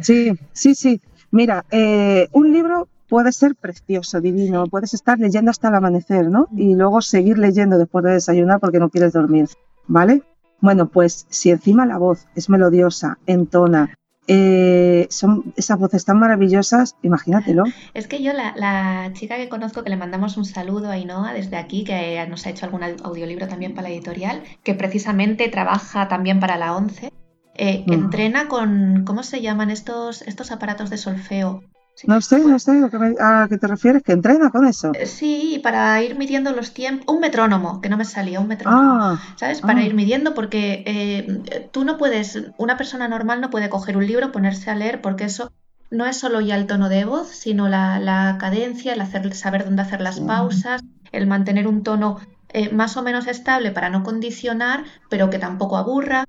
sí, 0.00 0.32
sí, 0.52 0.74
sí. 0.74 1.00
Mira, 1.30 1.64
eh, 1.70 2.28
un 2.32 2.52
libro 2.52 2.88
puede 3.08 3.30
ser 3.30 3.54
precioso, 3.54 4.20
divino, 4.20 4.66
puedes 4.66 4.94
estar 4.94 5.18
leyendo 5.18 5.50
hasta 5.50 5.68
el 5.68 5.74
amanecer, 5.74 6.28
¿no? 6.28 6.48
Y 6.56 6.74
luego 6.74 7.00
seguir 7.00 7.38
leyendo 7.38 7.78
después 7.78 8.04
de 8.04 8.12
desayunar 8.12 8.58
porque 8.58 8.78
no 8.78 8.90
quieres 8.90 9.12
dormir, 9.12 9.48
¿vale? 9.86 10.22
Bueno, 10.60 10.88
pues 10.88 11.26
si 11.28 11.50
encima 11.50 11.86
la 11.86 11.98
voz 11.98 12.26
es 12.34 12.48
melodiosa, 12.48 13.18
entona, 13.26 13.94
eh, 14.28 15.08
son 15.10 15.52
esas 15.56 15.78
voces 15.78 16.04
tan 16.04 16.20
maravillosas, 16.20 16.96
imagínatelo. 17.02 17.64
Es 17.92 18.06
que 18.06 18.22
yo, 18.22 18.32
la, 18.32 18.54
la, 18.56 19.12
chica 19.14 19.36
que 19.36 19.48
conozco, 19.48 19.82
que 19.82 19.90
le 19.90 19.96
mandamos 19.96 20.36
un 20.36 20.44
saludo 20.44 20.90
a 20.90 20.98
Inoa 20.98 21.32
desde 21.32 21.56
aquí, 21.56 21.82
que 21.82 22.24
nos 22.28 22.46
ha 22.46 22.50
hecho 22.50 22.66
algún 22.66 22.84
audiolibro 22.84 23.48
también 23.48 23.74
para 23.74 23.88
la 23.88 23.94
editorial, 23.94 24.42
que 24.62 24.74
precisamente 24.74 25.48
trabaja 25.48 26.06
también 26.06 26.38
para 26.38 26.56
la 26.56 26.76
ONCE, 26.76 27.12
eh, 27.54 27.84
mm. 27.86 27.92
entrena 27.92 28.48
con, 28.48 29.04
¿cómo 29.04 29.24
se 29.24 29.42
llaman 29.42 29.70
estos, 29.70 30.22
estos 30.22 30.52
aparatos 30.52 30.90
de 30.90 30.98
solfeo? 30.98 31.62
No 32.06 32.20
sé, 32.20 32.40
no 32.40 32.58
sé 32.58 32.72
a 33.20 33.46
qué 33.48 33.58
te 33.58 33.66
refieres, 33.66 34.02
que 34.02 34.12
entrena 34.12 34.50
con 34.50 34.66
eso. 34.66 34.92
Eh, 34.94 35.06
sí, 35.06 35.60
para 35.62 36.02
ir 36.02 36.16
midiendo 36.16 36.52
los 36.52 36.72
tiempos. 36.72 37.14
Un 37.14 37.20
metrónomo, 37.20 37.80
que 37.80 37.88
no 37.88 37.96
me 37.96 38.04
salía, 38.04 38.40
un 38.40 38.48
metrónomo. 38.48 38.98
Ah, 39.00 39.20
¿Sabes? 39.36 39.60
Para 39.60 39.80
ah. 39.80 39.84
ir 39.84 39.94
midiendo, 39.94 40.34
porque 40.34 40.82
eh, 40.86 41.68
tú 41.70 41.84
no 41.84 41.98
puedes, 41.98 42.42
una 42.56 42.76
persona 42.76 43.08
normal 43.08 43.40
no 43.40 43.50
puede 43.50 43.68
coger 43.68 43.96
un 43.96 44.06
libro, 44.06 44.32
ponerse 44.32 44.70
a 44.70 44.74
leer, 44.74 45.00
porque 45.00 45.24
eso 45.24 45.52
no 45.90 46.06
es 46.06 46.16
solo 46.16 46.40
ya 46.40 46.56
el 46.56 46.66
tono 46.66 46.88
de 46.88 47.04
voz, 47.04 47.28
sino 47.28 47.68
la, 47.68 48.36
cadencia, 48.40 48.94
el 48.94 49.00
hacer, 49.00 49.32
saber 49.34 49.64
dónde 49.64 49.82
hacer 49.82 50.00
las 50.00 50.20
pausas, 50.20 50.82
el 51.12 51.26
mantener 51.26 51.68
un 51.68 51.82
tono 51.82 52.18
eh, 52.48 52.70
más 52.72 52.96
o 52.96 53.02
menos 53.02 53.26
estable 53.26 53.70
para 53.70 53.90
no 53.90 54.02
condicionar, 54.02 54.84
pero 55.08 55.30
que 55.30 55.38
tampoco 55.38 55.76
aburra. 55.76 56.24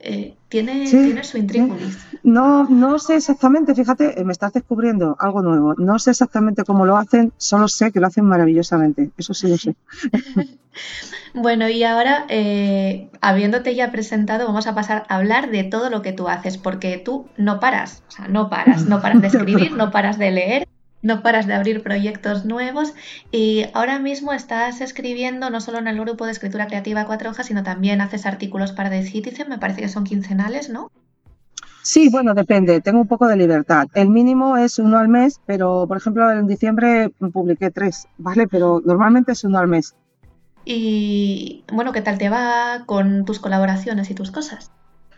Eh, 0.00 0.36
tiene, 0.48 0.86
su 1.24 1.38
intríngulis. 1.38 1.98
No, 2.22 2.64
no 2.64 2.98
sé 2.98 3.16
exactamente, 3.16 3.74
fíjate, 3.74 4.20
eh, 4.20 4.24
me 4.24 4.32
estás 4.32 4.52
descubriendo 4.52 5.16
algo 5.18 5.42
nuevo. 5.42 5.74
No 5.74 5.98
sé 5.98 6.10
exactamente 6.10 6.64
cómo 6.64 6.86
lo 6.86 6.96
hacen, 6.96 7.32
solo 7.36 7.68
sé 7.68 7.90
que 7.90 8.00
lo 8.00 8.06
hacen 8.06 8.24
maravillosamente. 8.24 9.10
Eso 9.18 9.34
sí 9.34 9.48
lo 9.48 9.58
sé. 9.58 9.74
bueno, 11.34 11.68
y 11.68 11.82
ahora, 11.82 12.26
eh, 12.28 13.10
habiéndote 13.20 13.74
ya 13.74 13.90
presentado, 13.90 14.46
vamos 14.46 14.68
a 14.68 14.74
pasar 14.74 15.04
a 15.08 15.16
hablar 15.16 15.50
de 15.50 15.64
todo 15.64 15.90
lo 15.90 16.00
que 16.00 16.12
tú 16.12 16.28
haces, 16.28 16.58
porque 16.58 16.98
tú 16.98 17.26
no 17.36 17.58
paras, 17.58 18.04
o 18.08 18.10
sea, 18.12 18.28
no 18.28 18.48
paras, 18.48 18.86
no 18.86 19.00
paras 19.02 19.20
de 19.20 19.26
escribir, 19.28 19.72
no 19.72 19.90
paras 19.90 20.16
de 20.16 20.30
leer 20.30 20.67
no 21.02 21.22
paras 21.22 21.46
de 21.46 21.54
abrir 21.54 21.82
proyectos 21.82 22.44
nuevos 22.44 22.94
y 23.30 23.66
ahora 23.74 23.98
mismo 23.98 24.32
estás 24.32 24.80
escribiendo 24.80 25.50
no 25.50 25.60
solo 25.60 25.78
en 25.78 25.88
el 25.88 26.00
grupo 26.00 26.26
de 26.26 26.32
escritura 26.32 26.66
creativa 26.66 27.06
Cuatro 27.06 27.30
Hojas, 27.30 27.46
sino 27.46 27.62
también 27.62 28.00
haces 28.00 28.26
artículos 28.26 28.72
para 28.72 28.90
The 28.90 29.04
Citizen, 29.04 29.48
me 29.48 29.58
parece 29.58 29.82
que 29.82 29.88
son 29.88 30.04
quincenales, 30.04 30.68
¿no? 30.68 30.90
Sí, 31.82 32.10
bueno, 32.10 32.34
depende, 32.34 32.80
tengo 32.80 33.00
un 33.00 33.08
poco 33.08 33.26
de 33.28 33.36
libertad. 33.36 33.88
El 33.94 34.10
mínimo 34.10 34.56
es 34.58 34.78
uno 34.78 34.98
al 34.98 35.08
mes, 35.08 35.40
pero 35.46 35.86
por 35.86 35.96
ejemplo 35.96 36.30
en 36.30 36.46
diciembre 36.46 37.10
publiqué 37.32 37.70
tres, 37.70 38.06
¿vale? 38.18 38.46
Pero 38.46 38.82
normalmente 38.84 39.32
es 39.32 39.44
uno 39.44 39.58
al 39.58 39.68
mes. 39.68 39.94
Y 40.64 41.64
bueno, 41.72 41.92
¿qué 41.92 42.02
tal 42.02 42.18
te 42.18 42.28
va 42.28 42.82
con 42.84 43.24
tus 43.24 43.38
colaboraciones 43.38 44.10
y 44.10 44.14
tus 44.14 44.30
cosas? 44.30 44.70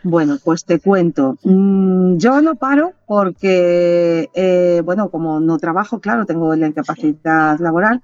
Bueno, 0.03 0.37
pues 0.43 0.65
te 0.65 0.79
cuento. 0.79 1.37
Mm, 1.43 2.17
yo 2.17 2.41
no 2.41 2.55
paro 2.55 2.93
porque, 3.05 4.29
eh, 4.33 4.81
bueno, 4.83 5.09
como 5.09 5.39
no 5.39 5.57
trabajo, 5.59 5.99
claro, 5.99 6.25
tengo 6.25 6.55
la 6.55 6.67
incapacidad 6.67 7.59
laboral. 7.59 8.01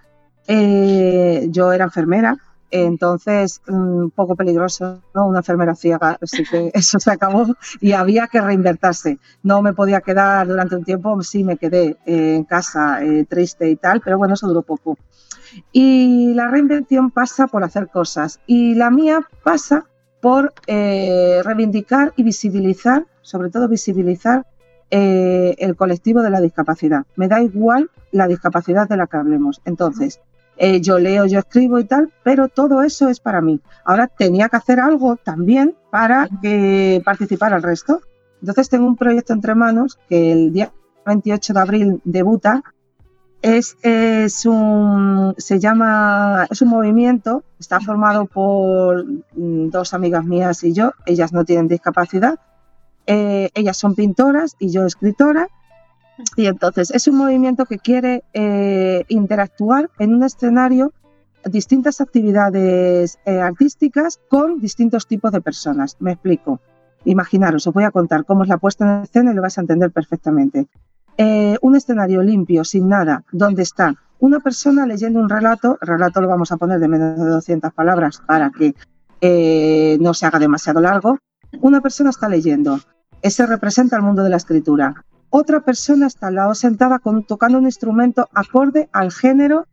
Eh, 0.47 1.47
yo 1.49 1.73
era 1.73 1.85
enfermera, 1.85 2.37
entonces 2.69 3.61
un 3.67 4.05
mm, 4.05 4.09
poco 4.11 4.35
peligroso, 4.35 5.01
¿no? 5.13 5.27
Una 5.27 5.39
enfermera 5.39 5.75
ciega, 5.75 6.17
así 6.21 6.43
que 6.43 6.71
eso 6.73 6.99
se 6.99 7.11
acabó 7.11 7.47
y 7.81 7.93
había 7.93 8.27
que 8.27 8.41
reinvertirse. 8.41 9.17
No 9.41 9.61
me 9.61 9.73
podía 9.73 10.01
quedar 10.01 10.47
durante 10.47 10.75
un 10.75 10.83
tiempo, 10.83 11.21
sí 11.23 11.43
me 11.43 11.57
quedé 11.57 11.97
eh, 12.05 12.35
en 12.35 12.43
casa 12.43 12.99
triste 13.27 13.69
y 13.69 13.75
tal, 13.75 14.01
pero 14.01 14.17
bueno, 14.17 14.35
eso 14.35 14.47
duró 14.47 14.61
poco. 14.61 14.97
Y 15.71 16.33
la 16.35 16.47
reinvención 16.49 17.09
pasa 17.09 17.47
por 17.47 17.63
hacer 17.63 17.87
cosas 17.87 18.39
y 18.45 18.75
la 18.75 18.91
mía 18.91 19.21
pasa 19.43 19.87
por 20.27 20.53
eh, 20.67 21.39
reivindicar 21.41 22.11
y 22.17 22.23
visibilizar, 22.23 23.05
sobre 23.21 23.49
todo 23.49 23.69
visibilizar 23.69 24.45
eh, 24.91 25.55
el 25.57 25.77
colectivo 25.77 26.21
de 26.21 26.29
la 26.29 26.41
discapacidad. 26.41 27.05
Me 27.15 27.29
da 27.29 27.41
igual 27.41 27.89
la 28.11 28.27
discapacidad 28.27 28.89
de 28.89 28.97
la 28.97 29.07
que 29.07 29.15
hablemos. 29.15 29.61
Entonces, 29.63 30.19
eh, 30.57 30.81
yo 30.81 30.99
leo, 30.99 31.25
yo 31.27 31.39
escribo 31.39 31.79
y 31.79 31.85
tal, 31.85 32.11
pero 32.23 32.49
todo 32.49 32.81
eso 32.81 33.07
es 33.07 33.21
para 33.21 33.39
mí. 33.39 33.61
Ahora 33.85 34.07
tenía 34.07 34.49
que 34.49 34.57
hacer 34.57 34.81
algo 34.81 35.15
también 35.15 35.77
para 35.91 36.27
que 36.41 37.01
participara 37.05 37.55
el 37.55 37.63
resto. 37.63 38.01
Entonces 38.41 38.67
tengo 38.67 38.85
un 38.85 38.97
proyecto 38.97 39.31
entre 39.31 39.55
manos 39.55 39.97
que 40.09 40.33
el 40.33 40.51
día 40.51 40.73
28 41.05 41.53
de 41.53 41.59
abril 41.61 42.01
debuta 42.03 42.65
es, 43.47 44.45
un, 44.45 45.33
se 45.37 45.59
llama, 45.59 46.47
es 46.49 46.61
un 46.61 46.69
movimiento, 46.69 47.43
está 47.59 47.79
formado 47.79 48.25
por 48.25 49.05
mm, 49.05 49.69
dos 49.69 49.93
amigas 49.93 50.25
mías 50.25 50.63
y 50.63 50.73
yo, 50.73 50.91
ellas 51.05 51.33
no 51.33 51.45
tienen 51.45 51.67
discapacidad, 51.67 52.39
eh, 53.05 53.49
ellas 53.53 53.77
son 53.77 53.95
pintoras 53.95 54.55
y 54.59 54.69
yo 54.71 54.85
escritora, 54.85 55.47
y 56.35 56.47
entonces 56.47 56.91
es 56.91 57.07
un 57.07 57.17
movimiento 57.17 57.65
que 57.65 57.77
quiere 57.77 58.23
eh, 58.33 59.05
interactuar 59.07 59.89
en 59.99 60.15
un 60.15 60.23
escenario 60.23 60.91
distintas 61.45 62.01
actividades 62.01 63.19
eh, 63.25 63.39
artísticas 63.39 64.19
con 64.29 64.59
distintos 64.59 65.07
tipos 65.07 65.31
de 65.31 65.41
personas. 65.41 65.95
Me 65.99 66.13
explico. 66.13 66.59
Imaginaros, 67.05 67.67
os 67.67 67.73
voy 67.73 67.83
a 67.83 67.91
contar 67.91 68.25
cómo 68.25 68.43
es 68.43 68.49
la 68.49 68.57
puesta 68.57 68.83
en 68.83 69.03
escena 69.03 69.31
y 69.31 69.35
lo 69.35 69.41
vais 69.41 69.57
a 69.57 69.61
entender 69.61 69.91
perfectamente. 69.91 70.67
Eh, 71.17 71.57
un 71.61 71.75
escenario 71.75 72.21
limpio, 72.21 72.63
sin 72.63 72.87
nada, 72.87 73.23
donde 73.31 73.63
está 73.63 73.95
una 74.19 74.39
persona 74.39 74.85
leyendo 74.85 75.19
un 75.19 75.29
relato, 75.29 75.77
el 75.81 75.87
relato 75.87 76.21
lo 76.21 76.27
vamos 76.27 76.51
a 76.51 76.57
poner 76.57 76.79
de 76.79 76.87
menos 76.87 77.19
de 77.19 77.29
200 77.29 77.73
palabras 77.73 78.21
para 78.25 78.51
que 78.51 78.75
eh, 79.21 79.97
no 79.99 80.13
se 80.13 80.25
haga 80.25 80.39
demasiado 80.39 80.79
largo, 80.79 81.17
una 81.61 81.81
persona 81.81 82.09
está 82.09 82.29
leyendo, 82.29 82.79
ese 83.21 83.45
representa 83.45 83.95
el 83.95 84.03
mundo 84.03 84.23
de 84.23 84.29
la 84.29 84.37
escritura. 84.37 85.03
Otra 85.29 85.61
persona 85.61 86.07
está 86.07 86.27
al 86.27 86.35
lado 86.35 86.55
sentada 86.55 86.99
con, 86.99 87.23
tocando 87.23 87.57
un 87.57 87.65
instrumento 87.65 88.29
acorde 88.33 88.89
al 88.93 89.11
género 89.11 89.65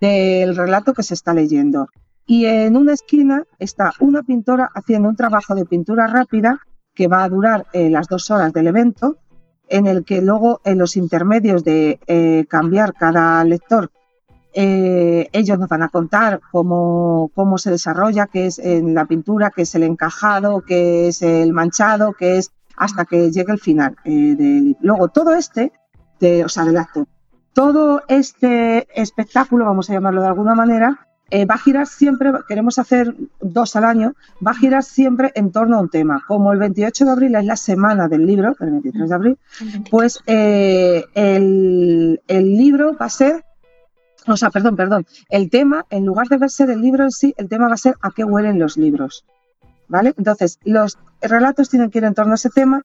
del 0.00 0.56
relato 0.56 0.94
que 0.94 1.02
se 1.02 1.14
está 1.14 1.34
leyendo. 1.34 1.88
Y 2.26 2.46
en 2.46 2.76
una 2.76 2.92
esquina 2.92 3.44
está 3.58 3.92
una 4.00 4.22
pintora 4.22 4.70
haciendo 4.74 5.08
un 5.08 5.16
trabajo 5.16 5.54
de 5.54 5.66
pintura 5.66 6.06
rápida 6.06 6.60
que 6.94 7.08
va 7.08 7.24
a 7.24 7.28
durar 7.28 7.66
eh, 7.72 7.90
las 7.90 8.06
dos 8.08 8.30
horas 8.30 8.52
del 8.52 8.68
evento 8.68 9.18
en 9.72 9.86
el 9.86 10.04
que 10.04 10.20
luego 10.20 10.60
en 10.64 10.78
los 10.78 10.96
intermedios 10.96 11.64
de 11.64 11.98
eh, 12.06 12.44
cambiar 12.48 12.92
cada 12.92 13.42
lector, 13.42 13.90
eh, 14.54 15.30
ellos 15.32 15.58
nos 15.58 15.68
van 15.70 15.82
a 15.82 15.88
contar 15.88 16.40
cómo, 16.52 17.30
cómo, 17.34 17.56
se 17.56 17.70
desarrolla, 17.70 18.26
qué 18.26 18.46
es 18.46 18.58
en 18.58 18.94
la 18.94 19.06
pintura, 19.06 19.50
qué 19.50 19.62
es 19.62 19.74
el 19.74 19.84
encajado, 19.84 20.60
qué 20.60 21.08
es 21.08 21.22
el 21.22 21.54
manchado, 21.54 22.12
qué 22.12 22.36
es 22.36 22.52
hasta 22.76 23.06
que 23.06 23.30
llegue 23.30 23.52
el 23.52 23.60
final 23.60 23.96
eh, 24.04 24.34
del 24.36 24.76
Luego 24.80 25.08
todo 25.08 25.34
este, 25.34 25.72
o 26.44 26.48
sea, 26.50 26.64
del 26.64 26.76
acto, 26.76 27.06
todo 27.54 28.02
este 28.08 28.86
espectáculo, 28.94 29.64
vamos 29.64 29.88
a 29.88 29.94
llamarlo 29.94 30.20
de 30.20 30.28
alguna 30.28 30.54
manera, 30.54 31.08
eh, 31.34 31.46
va 31.46 31.54
a 31.54 31.58
girar 31.58 31.86
siempre, 31.86 32.30
queremos 32.46 32.78
hacer 32.78 33.16
dos 33.40 33.74
al 33.74 33.84
año, 33.84 34.14
va 34.46 34.50
a 34.50 34.54
girar 34.54 34.82
siempre 34.82 35.32
en 35.34 35.50
torno 35.50 35.78
a 35.78 35.80
un 35.80 35.88
tema. 35.88 36.22
Como 36.28 36.52
el 36.52 36.58
28 36.58 37.06
de 37.06 37.10
abril 37.10 37.34
es 37.36 37.46
la 37.46 37.56
semana 37.56 38.06
del 38.06 38.26
libro, 38.26 38.54
el 38.60 38.70
23 38.70 39.08
de 39.08 39.14
abril, 39.14 39.38
pues 39.90 40.20
eh, 40.26 41.06
el, 41.14 42.20
libro 42.28 42.94
va 43.00 43.06
a 43.06 43.08
ser, 43.08 43.46
o 44.26 44.36
sea, 44.36 44.50
perdón, 44.50 44.76
perdón, 44.76 45.06
el 45.30 45.48
tema, 45.48 45.86
en 45.88 46.04
lugar 46.04 46.28
de 46.28 46.36
verse 46.36 46.66
del 46.66 46.82
libro 46.82 47.04
en 47.04 47.10
sí, 47.10 47.32
el 47.38 47.48
tema 47.48 47.66
va 47.66 47.74
a 47.74 47.78
ser 47.78 47.94
a 48.02 48.10
qué 48.10 48.24
huelen 48.24 48.58
los 48.58 48.76
libros. 48.76 49.24
¿Vale? 49.88 50.12
Entonces, 50.18 50.58
los 50.64 50.98
relatos 51.22 51.70
tienen 51.70 51.90
que 51.90 51.96
ir 51.96 52.04
en 52.04 52.14
torno 52.14 52.32
a 52.32 52.34
ese 52.34 52.50
tema, 52.50 52.82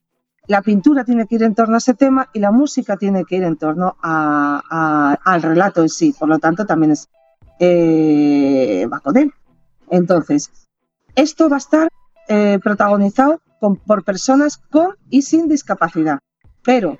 la 0.47 0.61
pintura 0.61 1.03
tiene 1.03 1.27
que 1.27 1.35
ir 1.35 1.43
en 1.43 1.53
torno 1.53 1.75
a 1.75 1.79
ese 1.79 1.95
tema 1.95 2.29
y 2.33 2.39
la 2.39 2.51
música 2.51 2.95
tiene 2.95 3.25
que 3.25 3.35
ir 3.35 3.43
en 3.43 3.57
torno 3.57 3.97
al 4.01 5.41
relato 5.41 5.81
en 5.81 5.89
sí. 5.89 6.15
Por 6.17 6.29
lo 6.29 6.39
tanto, 6.39 6.65
también 6.65 6.91
es 6.91 7.09
eh, 7.59 8.87
va 8.91 8.99
con 8.99 9.17
él. 9.17 9.33
Entonces, 9.89 10.51
esto 11.15 11.49
va 11.49 11.57
a 11.57 11.59
estar 11.59 11.89
eh, 12.27 12.59
protagonizado 12.63 13.41
por 13.85 14.03
personas 14.03 14.57
con 14.57 14.95
y 15.09 15.23
sin 15.23 15.47
discapacidad, 15.47 16.19
pero 16.63 16.97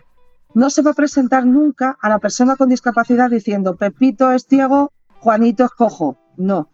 no 0.54 0.70
se 0.70 0.82
va 0.82 0.91
a 0.91 0.96
presentar 0.96 1.46
nunca 1.46 1.98
a 2.02 2.10
la 2.10 2.17
persona 2.17 2.56
con 2.56 2.70
discapacidad 2.70 3.30
diciendo 3.30 3.76
Pepito 3.76 4.32
es 4.32 4.46
ciego, 4.48 4.91
Juanito 5.20 5.65
es 5.65 5.72
cojo. 5.72 6.17
No. 6.38 6.70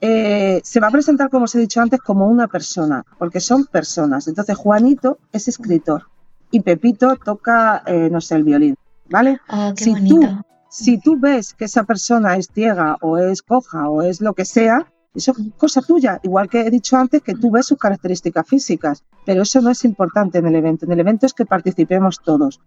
Eh, 0.00 0.60
se 0.62 0.80
va 0.80 0.88
a 0.88 0.92
presentar, 0.92 1.28
como 1.28 1.44
os 1.44 1.54
he 1.54 1.58
dicho 1.58 1.80
antes, 1.80 2.00
como 2.00 2.28
una 2.28 2.46
persona, 2.46 3.04
porque 3.18 3.40
son 3.40 3.64
personas. 3.66 4.28
Entonces, 4.28 4.56
Juanito 4.56 5.18
es 5.32 5.48
escritor 5.48 6.04
y 6.50 6.60
Pepito 6.60 7.16
toca, 7.16 7.82
no 8.10 8.20
sé, 8.20 8.36
el 8.36 8.44
violín. 8.44 8.76
¿Vale? 9.10 9.40
Oh, 9.48 9.72
si 9.74 9.94
tú 10.06 10.20
si 10.68 10.98
tú 10.98 11.18
ves 11.18 11.54
que 11.54 11.64
esa 11.64 11.84
persona 11.84 12.36
es 12.36 12.48
ciega 12.52 12.96
o 13.00 13.16
es 13.18 13.42
coja 13.42 13.88
o 13.88 14.02
es 14.02 14.20
lo 14.20 14.34
que 14.34 14.44
sea, 14.44 14.86
eso 15.14 15.32
es 15.32 15.38
cosa 15.56 15.80
tuya, 15.82 16.20
igual 16.22 16.48
que 16.48 16.60
he 16.60 16.70
dicho 16.70 16.96
antes 16.96 17.22
que 17.22 17.34
tú 17.34 17.50
ves 17.50 17.66
sus 17.66 17.78
características 17.78 18.46
físicas, 18.46 19.04
pero 19.24 19.42
eso 19.42 19.60
no 19.60 19.70
es 19.70 19.84
importante 19.84 20.38
en 20.38 20.46
el 20.46 20.54
evento. 20.54 20.84
En 20.86 20.92
el 20.92 21.00
evento 21.00 21.26
es 21.26 21.34
que 21.34 21.46
participemos 21.46 22.20
todos. 22.22 22.60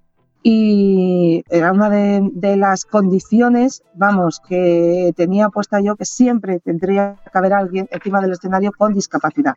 Y 0.44 1.44
era 1.50 1.72
una 1.72 1.90
de, 1.90 2.58
las 2.58 2.84
condiciones, 2.86 3.84
vamos, 3.94 4.42
que 4.48 5.14
tenía 5.16 5.50
puesta 5.50 5.80
yo 5.82 5.96
que 5.96 6.06
siempre 6.06 6.60
tendría 6.60 7.16
que 7.32 7.38
haber 7.38 7.54
alguien 7.54 7.88
encima 7.92 8.22
del 8.22 8.32
escenario 8.32 8.72
con 8.76 8.94
discapacidad. 8.94 9.56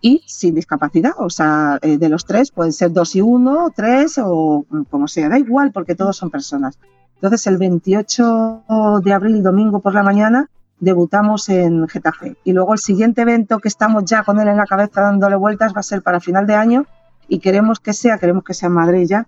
y 0.00 0.22
sin 0.26 0.54
discapacidad. 0.54 1.12
O 1.18 1.30
sea, 1.30 1.78
eh, 1.82 1.98
de 1.98 2.08
los 2.08 2.24
tres 2.24 2.50
pueden 2.50 2.72
ser 2.72 2.90
dos 2.90 3.14
y 3.14 3.20
uno, 3.20 3.68
tres 3.74 4.18
o 4.18 4.64
como 4.90 5.06
sea, 5.06 5.28
da 5.28 5.38
igual 5.38 5.72
porque 5.72 5.94
todos 5.94 6.16
son 6.16 6.30
personas. 6.30 6.78
Entonces, 7.18 7.46
el 7.48 7.58
28 7.58 8.62
de 9.02 9.12
abril, 9.12 9.42
domingo 9.42 9.80
por 9.80 9.92
la 9.92 10.04
mañana, 10.04 10.48
debutamos 10.78 11.48
en 11.48 11.88
Getafe. 11.88 12.36
Y 12.44 12.52
luego 12.52 12.72
el 12.72 12.78
siguiente 12.78 13.22
evento 13.22 13.58
que 13.58 13.66
estamos 13.66 14.04
ya 14.04 14.22
con 14.22 14.38
él 14.38 14.46
en 14.46 14.56
la 14.56 14.66
cabeza 14.66 15.00
dándole 15.00 15.34
vueltas 15.34 15.74
va 15.74 15.80
a 15.80 15.82
ser 15.82 16.02
para 16.02 16.20
final 16.20 16.46
de 16.46 16.54
año 16.54 16.86
y 17.26 17.40
queremos 17.40 17.80
que 17.80 17.92
sea, 17.92 18.18
queremos 18.18 18.44
que 18.44 18.54
sea 18.54 18.68
en 18.68 18.74
Madrid 18.74 19.06
ya, 19.08 19.26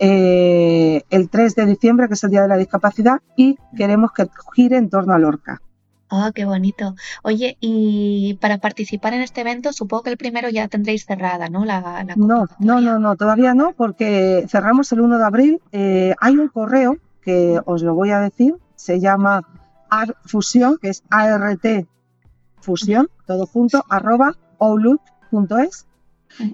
eh, 0.00 1.02
el 1.10 1.28
3 1.28 1.54
de 1.54 1.66
diciembre, 1.66 2.08
que 2.08 2.14
es 2.14 2.24
el 2.24 2.30
Día 2.30 2.42
de 2.42 2.48
la 2.48 2.56
Discapacidad, 2.56 3.20
y 3.36 3.58
queremos 3.76 4.12
que 4.12 4.26
gire 4.54 4.76
en 4.76 4.88
torno 4.88 5.12
a 5.12 5.18
Lorca. 5.18 5.60
Oh, 6.08 6.30
qué 6.34 6.44
bonito. 6.44 6.96
Oye, 7.22 7.56
y 7.60 8.36
para 8.40 8.58
participar 8.58 9.14
en 9.14 9.20
este 9.20 9.42
evento, 9.42 9.72
supongo 9.72 10.02
que 10.04 10.10
el 10.10 10.16
primero 10.16 10.48
ya 10.48 10.66
tendréis 10.66 11.06
cerrada, 11.06 11.48
¿no? 11.48 11.64
La, 11.64 12.04
no, 12.16 12.46
no, 12.58 12.80
no, 12.80 12.98
no, 12.98 13.16
todavía 13.16 13.54
no, 13.54 13.72
porque 13.76 14.44
cerramos 14.48 14.90
el 14.90 15.02
1 15.02 15.18
de 15.18 15.24
abril. 15.24 15.62
Eh, 15.70 16.14
hay 16.20 16.36
un 16.36 16.48
correo 16.48 16.96
que 17.22 17.60
os 17.64 17.82
lo 17.82 17.94
voy 17.94 18.10
a 18.10 18.20
decir, 18.20 18.56
se 18.76 19.00
llama 19.00 19.42
ART 19.90 20.16
Fusión, 20.24 20.78
que 20.80 20.88
es 20.88 21.02
ART 21.10 21.86
Fusión, 22.60 23.08
todo 23.26 23.46
junto, 23.46 23.84
arroba 23.88 24.36
outlook.es. 24.58 25.86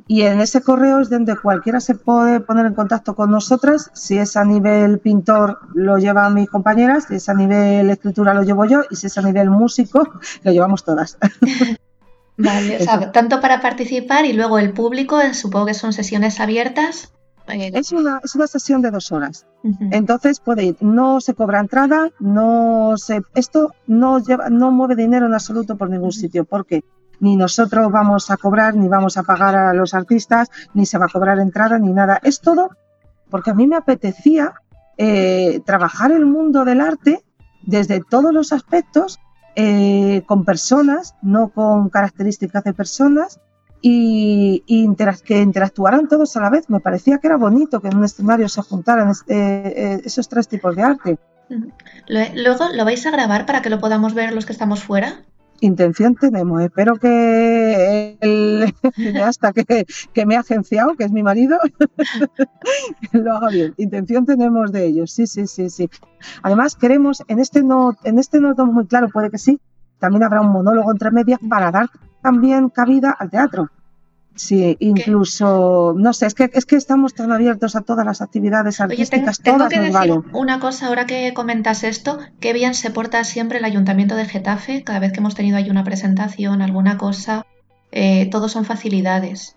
Y 0.09 0.23
en 0.23 0.41
ese 0.41 0.63
correo 0.63 1.01
es 1.01 1.11
donde 1.11 1.37
cualquiera 1.37 1.81
se 1.81 1.95
puede 1.95 2.41
poner 2.41 2.67
en 2.67 2.75
contacto 2.75 3.15
con 3.15 3.31
nosotras. 3.31 3.91
Si 3.93 4.17
es 4.17 4.37
a 4.37 4.45
nivel 4.45 4.99
pintor, 5.01 5.61
lo 5.75 5.99
llevan 5.99 6.35
mis 6.35 6.49
compañeras. 6.49 7.05
Si 7.09 7.17
es 7.17 7.29
a 7.29 7.35
nivel 7.35 7.91
escritura, 7.91 8.33
lo 8.33 8.43
llevo 8.43 8.65
yo. 8.65 8.83
Y 8.91 8.97
si 8.97 9.09
es 9.09 9.19
a 9.19 9.23
nivel 9.23 9.51
músico, 9.51 10.09
lo 10.43 10.53
llevamos 10.53 10.85
todas. 10.85 11.19
Vale, 12.39 12.77
o 12.77 12.85
sea, 12.85 13.13
tanto 13.13 13.41
para 13.41 13.61
participar 13.61 14.27
y 14.27 14.35
luego 14.35 14.59
el 14.59 14.73
público, 14.73 15.19
supongo 15.33 15.67
que 15.67 15.75
son 15.75 15.93
sesiones 15.93 16.39
abiertas. 16.39 17.13
Es 17.49 17.93
una, 17.93 18.21
es 18.25 18.35
una 18.35 18.47
sesión 18.47 18.83
de 18.83 18.91
dos 18.91 19.13
horas. 19.13 19.47
Entonces 19.91 20.41
puede 20.41 20.65
ir, 20.65 20.77
no 20.81 21.21
se 21.21 21.35
cobra 21.35 21.61
entrada, 21.61 22.11
no 22.21 22.95
se, 22.97 23.23
esto 23.35 23.73
no, 23.87 24.21
lleva, 24.21 24.49
no 24.49 24.71
mueve 24.71 24.95
dinero 24.95 25.27
en 25.27 25.35
absoluto 25.35 25.77
por 25.77 25.91
ningún 25.91 26.13
sitio, 26.13 26.45
porque 26.45 26.85
ni 27.21 27.37
nosotros 27.37 27.91
vamos 27.91 28.31
a 28.31 28.37
cobrar, 28.37 28.75
ni 28.77 28.89
vamos 28.89 29.17
a 29.17 29.23
pagar 29.23 29.57
a 29.57 29.75
los 29.75 29.95
artistas, 29.95 30.51
ni 30.75 30.87
se 30.87 30.99
va 30.99 31.07
a 31.07 31.09
cobrar 31.09 31.39
entrada, 31.39 31.79
ni 31.79 31.93
nada. 31.93 32.21
Es 32.23 32.41
todo 32.41 32.71
porque 33.31 33.51
a 33.51 33.55
mí 33.55 33.67
me 33.67 33.77
apetecía 33.77 34.55
eh, 34.99 35.61
trabajar 35.65 36.13
el 36.13 36.27
mundo 36.27 36.65
del 36.65 36.81
arte 36.81 37.25
desde 37.63 38.01
todos 38.01 38.33
los 38.33 38.53
aspectos, 38.53 39.19
eh, 39.57 40.23
con 40.27 40.45
personas, 40.45 41.15
no 41.23 41.49
con 41.49 41.89
características 41.89 42.65
de 42.65 42.75
personas, 42.75 43.41
y, 43.89 44.89
que 45.25 45.41
interactuaran 45.41 46.09
todos 46.09 46.37
a 46.37 46.41
la 46.41 46.51
vez. 46.51 46.69
Me 46.69 46.81
parecía 46.81 47.19
que 47.19 47.29
era 47.29 47.37
bonito 47.37 47.81
que 47.81 47.89
en 47.89 47.97
un 47.97 48.05
escenario 48.05 48.49
se 48.49 48.63
juntaran 48.63 49.11
este, 49.11 49.35
eh, 49.35 50.01
esos 50.05 50.29
tres 50.29 50.49
tipos 50.49 50.75
de 50.75 50.83
arte. 50.83 51.19
Luego, 52.09 52.65
¿lo 52.75 52.85
vais 52.85 53.07
a 53.07 53.11
grabar 53.13 53.47
para 53.47 53.63
que 53.63 53.71
lo 53.71 53.79
podamos 53.79 54.15
ver 54.15 54.33
los 54.33 54.45
que 54.45 54.53
estamos 54.53 54.83
fuera? 54.83 55.23
Intención 55.61 56.17
tenemos. 56.17 56.61
Espero 56.63 56.97
que 56.97 58.19
el 58.21 58.75
hasta 59.23 59.53
que, 59.53 59.87
que, 60.13 60.27
me 60.27 60.37
ha 60.37 60.41
agenciado, 60.41 60.97
que 60.97 61.05
es 61.05 61.13
mi 61.13 61.23
marido, 61.23 61.59
lo 63.13 63.37
haga 63.37 63.49
bien. 63.49 63.75
Intención 63.77 64.27
tenemos 64.27 64.73
de 64.73 64.85
ellos. 64.85 65.13
Sí, 65.13 65.27
sí, 65.27 65.47
sí, 65.47 65.71
sí. 65.71 65.89
Además, 66.43 66.75
queremos, 66.75 67.23
en 67.29 67.39
este 67.39 67.63
no, 67.63 67.97
en 68.03 68.19
este 68.19 68.41
no 68.41 68.51
estamos 68.51 68.75
muy 68.75 68.87
claro, 68.87 69.09
puede 69.09 69.31
que 69.31 69.39
sí. 69.39 69.61
También 69.99 70.25
habrá 70.25 70.43
un 70.43 70.51
monólogo 70.51 70.91
entre 70.91 71.11
medias 71.11 71.39
para 71.49 71.71
dar 71.71 71.87
también 72.21 72.69
cabida 72.69 73.13
al 73.13 73.31
teatro. 73.31 73.71
Sí, 74.37 74.77
incluso, 74.81 75.95
no 75.97 76.13
sé, 76.13 76.27
es 76.27 76.35
que, 76.35 76.51
es 76.53 76.67
que 76.67 76.77
estamos 76.77 77.15
tan 77.15 77.33
abiertos 77.33 77.75
a 77.75 77.81
todas 77.81 78.05
las 78.05 78.21
actividades 78.21 78.81
artísticas. 78.81 79.41
Oye, 79.41 79.51
tengo, 79.51 79.69
que 79.69 79.81
decir 79.81 80.23
una 80.33 80.61
cosa 80.61 80.89
ahora 80.89 81.07
que 81.07 81.33
comentas 81.33 81.85
esto, 81.85 82.19
qué 82.39 82.53
bien 82.53 82.75
se 82.75 82.91
porta 82.91 83.25
siempre 83.25 83.59
el 83.59 83.65
Ayuntamiento 83.65 84.15
de 84.15 84.27
Getafe, 84.27 84.85
cada 84.85 84.99
vez 84.99 85.13
que 85.13 85.21
hemos 85.21 85.35
tenido 85.35 85.57
ahí 85.57 85.71
una 85.71 85.85
presentación, 85.85 86.61
alguna 86.61 86.99
cosa, 86.99 87.47
eh, 87.93 88.29
todos 88.31 88.53
son 88.53 88.67
facilidades. 88.67 89.57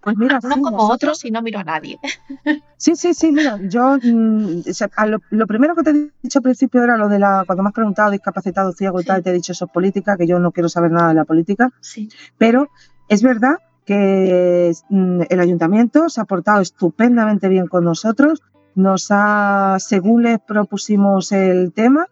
Pues 0.00 0.16
mira, 0.16 0.38
no 0.42 0.60
como 0.60 0.90
otros 0.90 1.24
y 1.24 1.30
no 1.30 1.42
miro 1.42 1.58
a 1.58 1.64
nadie. 1.64 1.98
Sí, 2.76 2.96
sí, 2.96 3.14
sí, 3.14 3.32
mira, 3.32 3.58
yo 3.62 3.96
mm, 3.96 4.60
lo, 5.30 5.46
primero 5.46 5.74
que 5.74 5.82
te 5.82 5.90
he 5.90 6.10
dicho 6.22 6.40
al 6.40 6.42
principio 6.42 6.84
era 6.84 6.98
lo 6.98 7.08
de 7.08 7.18
la, 7.18 7.44
cuando 7.46 7.62
me 7.62 7.68
has 7.70 7.74
preguntado 7.74 8.10
discapacitado, 8.10 8.72
ciego 8.72 9.00
y 9.00 9.04
tal, 9.04 9.22
te 9.22 9.30
he 9.30 9.32
dicho 9.32 9.52
eso 9.52 9.64
es 9.64 9.70
política, 9.70 10.18
que 10.18 10.26
yo 10.26 10.38
no 10.38 10.52
quiero 10.52 10.68
saber 10.68 10.90
nada 10.90 11.08
de 11.08 11.14
la 11.14 11.24
política, 11.24 11.72
sí. 11.80 12.10
pero 12.36 12.68
es 13.08 13.22
verdad 13.22 13.56
que 13.84 14.72
mm, 14.88 15.22
el 15.28 15.40
ayuntamiento 15.40 16.08
se 16.08 16.20
ha 16.20 16.24
portado 16.24 16.60
estupendamente 16.60 17.48
bien 17.48 17.66
con 17.66 17.84
nosotros, 17.84 18.42
nos 18.74 19.08
ha, 19.10 19.76
según 19.78 20.22
les 20.24 20.40
propusimos 20.40 21.32
el 21.32 21.72
tema, 21.72 22.08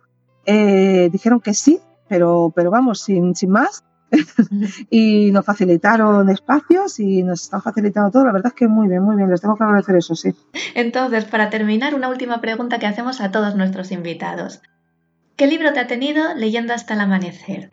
eh, 0.47 1.09
dijeron 1.13 1.41
que 1.41 1.55
sí, 1.55 1.81
pero, 2.09 2.53
pero 2.55 2.71
vamos, 2.71 3.01
sin, 3.01 3.35
sin 3.35 3.51
más, 3.51 3.85
y 4.91 5.31
nos 5.31 5.45
facilitaron 5.45 6.29
espacios 6.29 7.01
y 7.01 7.23
nos 7.23 7.43
están 7.43 7.63
facilitando 7.63 8.11
todo. 8.11 8.27
La 8.27 8.33
verdad 8.33 8.53
es 8.55 8.59
que 8.59 8.69
muy 8.69 8.89
bien, 8.89 9.03
muy 9.03 9.17
bien, 9.17 9.31
les 9.31 9.41
tengo 9.41 9.57
que 9.57 9.65
agradecer 9.65 9.97
eso, 9.97 10.15
sí. 10.15 10.35
Entonces, 10.75 11.25
para 11.25 11.51
terminar, 11.51 11.95
una 11.95 12.09
última 12.09 12.41
pregunta 12.41 12.79
que 12.79 12.87
hacemos 12.87 13.21
a 13.21 13.31
todos 13.31 13.57
nuestros 13.57 13.91
invitados. 13.91 14.61
¿Qué 15.37 15.47
libro 15.47 15.73
te 15.73 15.81
ha 15.81 15.87
tenido 15.87 16.35
leyendo 16.35 16.75
hasta 16.75 16.95
el 16.95 17.01
amanecer? 17.01 17.71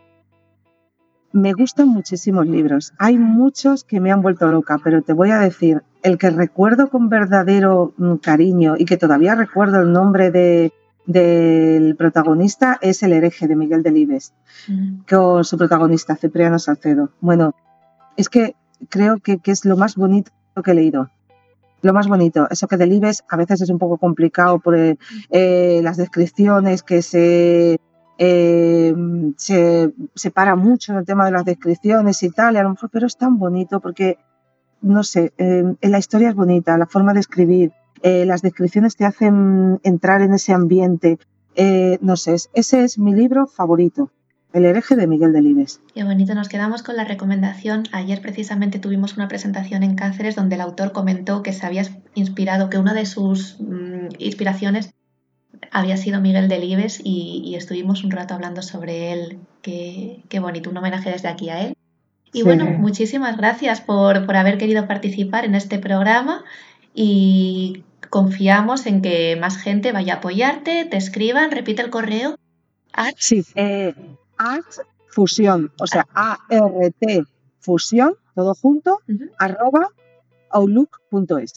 Me 1.31 1.53
gustan 1.53 1.89
muchísimos 1.89 2.47
libros. 2.47 2.93
Hay 2.97 3.17
muchos 3.17 3.83
que 3.83 3.99
me 3.99 4.11
han 4.11 4.21
vuelto 4.21 4.47
loca, 4.47 4.79
pero 4.83 5.03
te 5.03 5.13
voy 5.13 5.29
a 5.29 5.39
decir, 5.39 5.83
el 6.01 6.17
que 6.17 6.29
recuerdo 6.31 6.89
con 6.89 7.09
verdadero 7.09 7.93
mm, 7.97 8.15
cariño 8.15 8.75
y 8.77 8.85
que 8.85 8.97
todavía 8.97 9.35
recuerdo 9.35 9.81
el 9.81 9.91
nombre 9.91 10.31
de, 10.31 10.73
del 11.05 11.95
protagonista 11.95 12.77
es 12.81 13.03
El 13.03 13.13
hereje 13.13 13.47
de 13.47 13.55
Miguel 13.55 13.83
Delibes, 13.83 14.33
mm. 14.67 15.01
con 15.09 15.43
su 15.43 15.57
protagonista 15.57 16.15
Cipriano 16.15 16.57
Salcedo. 16.57 17.11
Bueno, 17.19 17.53
es 18.17 18.29
que 18.29 18.55
creo 18.89 19.17
que, 19.17 19.39
es 19.45 19.65
lo 19.65 19.77
más 19.77 19.95
bonito 19.95 20.31
que 20.63 20.71
he 20.71 20.75
leído. 20.75 21.09
Lo 21.81 21.93
más 21.93 22.07
bonito, 22.07 22.47
eso 22.49 22.67
que 22.67 22.77
Delibes 22.77 23.23
a 23.29 23.37
veces 23.37 23.61
es 23.61 23.69
un 23.69 23.79
poco 23.79 23.97
complicado 23.97 24.59
por 24.59 24.75
eh, 24.77 24.97
eh, 25.29 25.79
las 25.83 25.97
descripciones 25.97 26.83
que 26.83 27.01
se 27.01 27.79
eh, 28.21 28.93
se 29.37 29.93
separa 30.13 30.57
mucho 30.57 30.91
en 30.91 30.97
el 30.97 31.05
tema 31.05 31.23
de 31.23 31.31
las 31.31 31.45
descripciones 31.45 32.21
y 32.21 32.29
tal, 32.29 32.57
a 32.57 32.63
lo 32.63 32.71
mejor, 32.71 32.89
pero 32.91 33.07
es 33.07 33.15
tan 33.15 33.39
bonito 33.39 33.79
porque, 33.79 34.17
no 34.81 35.03
sé, 35.03 35.31
eh, 35.37 35.63
la 35.81 35.99
historia 35.99 36.27
es 36.27 36.35
bonita, 36.35 36.77
la 36.77 36.85
forma 36.85 37.13
de 37.13 37.21
escribir, 37.21 37.71
eh, 38.03 38.25
las 38.25 38.41
descripciones 38.41 38.97
te 38.97 39.05
hacen 39.05 39.79
entrar 39.83 40.21
en 40.21 40.33
ese 40.33 40.51
ambiente. 40.51 41.17
no 42.01 42.15
sé, 42.17 42.35
ese 42.53 42.83
es 42.83 42.99
mi 42.99 43.13
libro 43.13 43.47
favorito. 43.47 44.11
El 44.51 44.65
hereje 44.65 44.95
de 44.95 45.05
Miguel 45.07 45.31
Delibes. 45.31 45.79
Qué 45.93 46.03
bonito, 46.03 46.33
nos 46.33 46.49
quedamos 46.49 46.81
con 46.83 46.97
la 46.97 47.03
recomendación. 47.03 47.83
Ayer 47.91 48.19
precisamente 48.19 48.79
tuvimos 48.79 49.15
una 49.15 49.27
presentación 49.27 49.83
en 49.83 49.95
Cáceres 49.95 50.35
donde 50.35 50.55
el 50.55 50.61
autor 50.61 50.91
comentó 50.91 51.43
que 51.43 51.53
se 51.53 51.65
había 51.65 51.83
inspirado, 52.15 52.69
que 52.69 52.79
una 52.79 52.93
de 52.93 53.05
sus 53.05 53.59
mm, 53.59 54.15
inspiraciones 54.17 54.91
había 55.71 55.97
sido 55.97 56.21
Miguel 56.21 56.47
Delibes 56.47 56.99
y, 57.03 57.41
y 57.45 57.55
estuvimos 57.55 58.03
un 58.03 58.11
rato 58.11 58.33
hablando 58.33 58.61
sobre 58.61 59.11
él. 59.11 59.39
Qué, 59.61 60.23
qué, 60.29 60.39
bonito, 60.39 60.69
un 60.69 60.77
homenaje 60.77 61.11
desde 61.11 61.27
aquí 61.27 61.49
a 61.49 61.61
él. 61.61 61.75
Y 62.31 62.43
bueno, 62.43 62.65
muchísimas 62.65 63.37
gracias 63.37 63.81
por, 63.81 64.25
por, 64.25 64.35
haber 64.35 64.57
querido 64.57 64.87
participar 64.87 65.45
en 65.45 65.55
este 65.55 65.79
programa 65.79 66.43
y 66.93 67.83
confiamos 68.09 68.85
en 68.85 69.01
que 69.01 69.35
más 69.39 69.57
gente 69.57 69.91
vaya 69.91 70.15
a 70.15 70.17
apoyarte, 70.17 70.85
te 70.85 70.97
escriban, 70.97 71.51
repite 71.51 71.81
el 71.81 71.89
correo. 71.89 72.35
Art. 72.93 73.15
Sí, 73.17 73.43
eh, 73.55 73.95
Art 74.37 74.65
Fusión, 75.07 75.71
o 75.79 75.87
sea, 75.87 76.05
A-R-T 76.13 77.23
Fusión, 77.59 78.13
todo 78.35 78.53
junto, 78.53 78.99
arroba 79.37 79.89
outlook.es. 80.51 81.53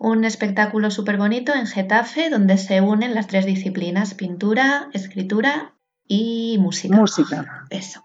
Un 0.00 0.24
espectáculo 0.24 0.90
súper 0.90 1.16
bonito 1.16 1.54
en 1.54 1.66
Getafe 1.66 2.30
donde 2.30 2.58
se 2.58 2.80
unen 2.80 3.14
las 3.14 3.28
tres 3.28 3.46
disciplinas, 3.46 4.14
pintura, 4.14 4.88
escritura 4.92 5.74
y 6.08 6.58
música. 6.58 6.96
Música. 6.96 7.66
Eso. 7.70 8.04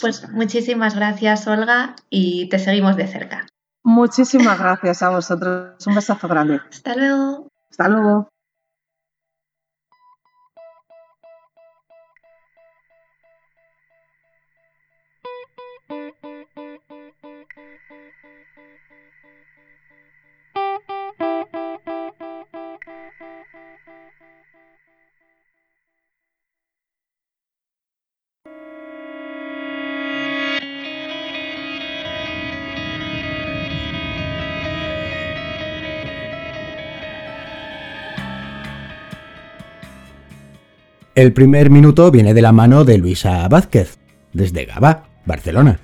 Pues 0.00 0.28
muchísimas 0.30 0.94
gracias, 0.94 1.46
Olga, 1.46 1.94
y 2.10 2.48
te 2.48 2.58
seguimos 2.58 2.96
de 2.96 3.06
cerca. 3.06 3.46
Muchísimas 3.82 4.58
gracias 4.58 5.02
a 5.02 5.10
vosotros. 5.10 5.86
Un 5.86 5.94
besazo 5.94 6.28
grande. 6.28 6.60
Hasta 6.68 6.94
luego. 6.96 7.48
Hasta 7.70 7.88
luego. 7.88 8.28
El 41.20 41.34
primer 41.34 41.68
minuto 41.68 42.10
viene 42.10 42.32
de 42.32 42.40
la 42.40 42.50
mano 42.50 42.86
de 42.86 42.96
Luisa 42.96 43.46
Vázquez, 43.46 43.98
desde 44.32 44.64
Gabá, 44.64 45.04
Barcelona. 45.26 45.78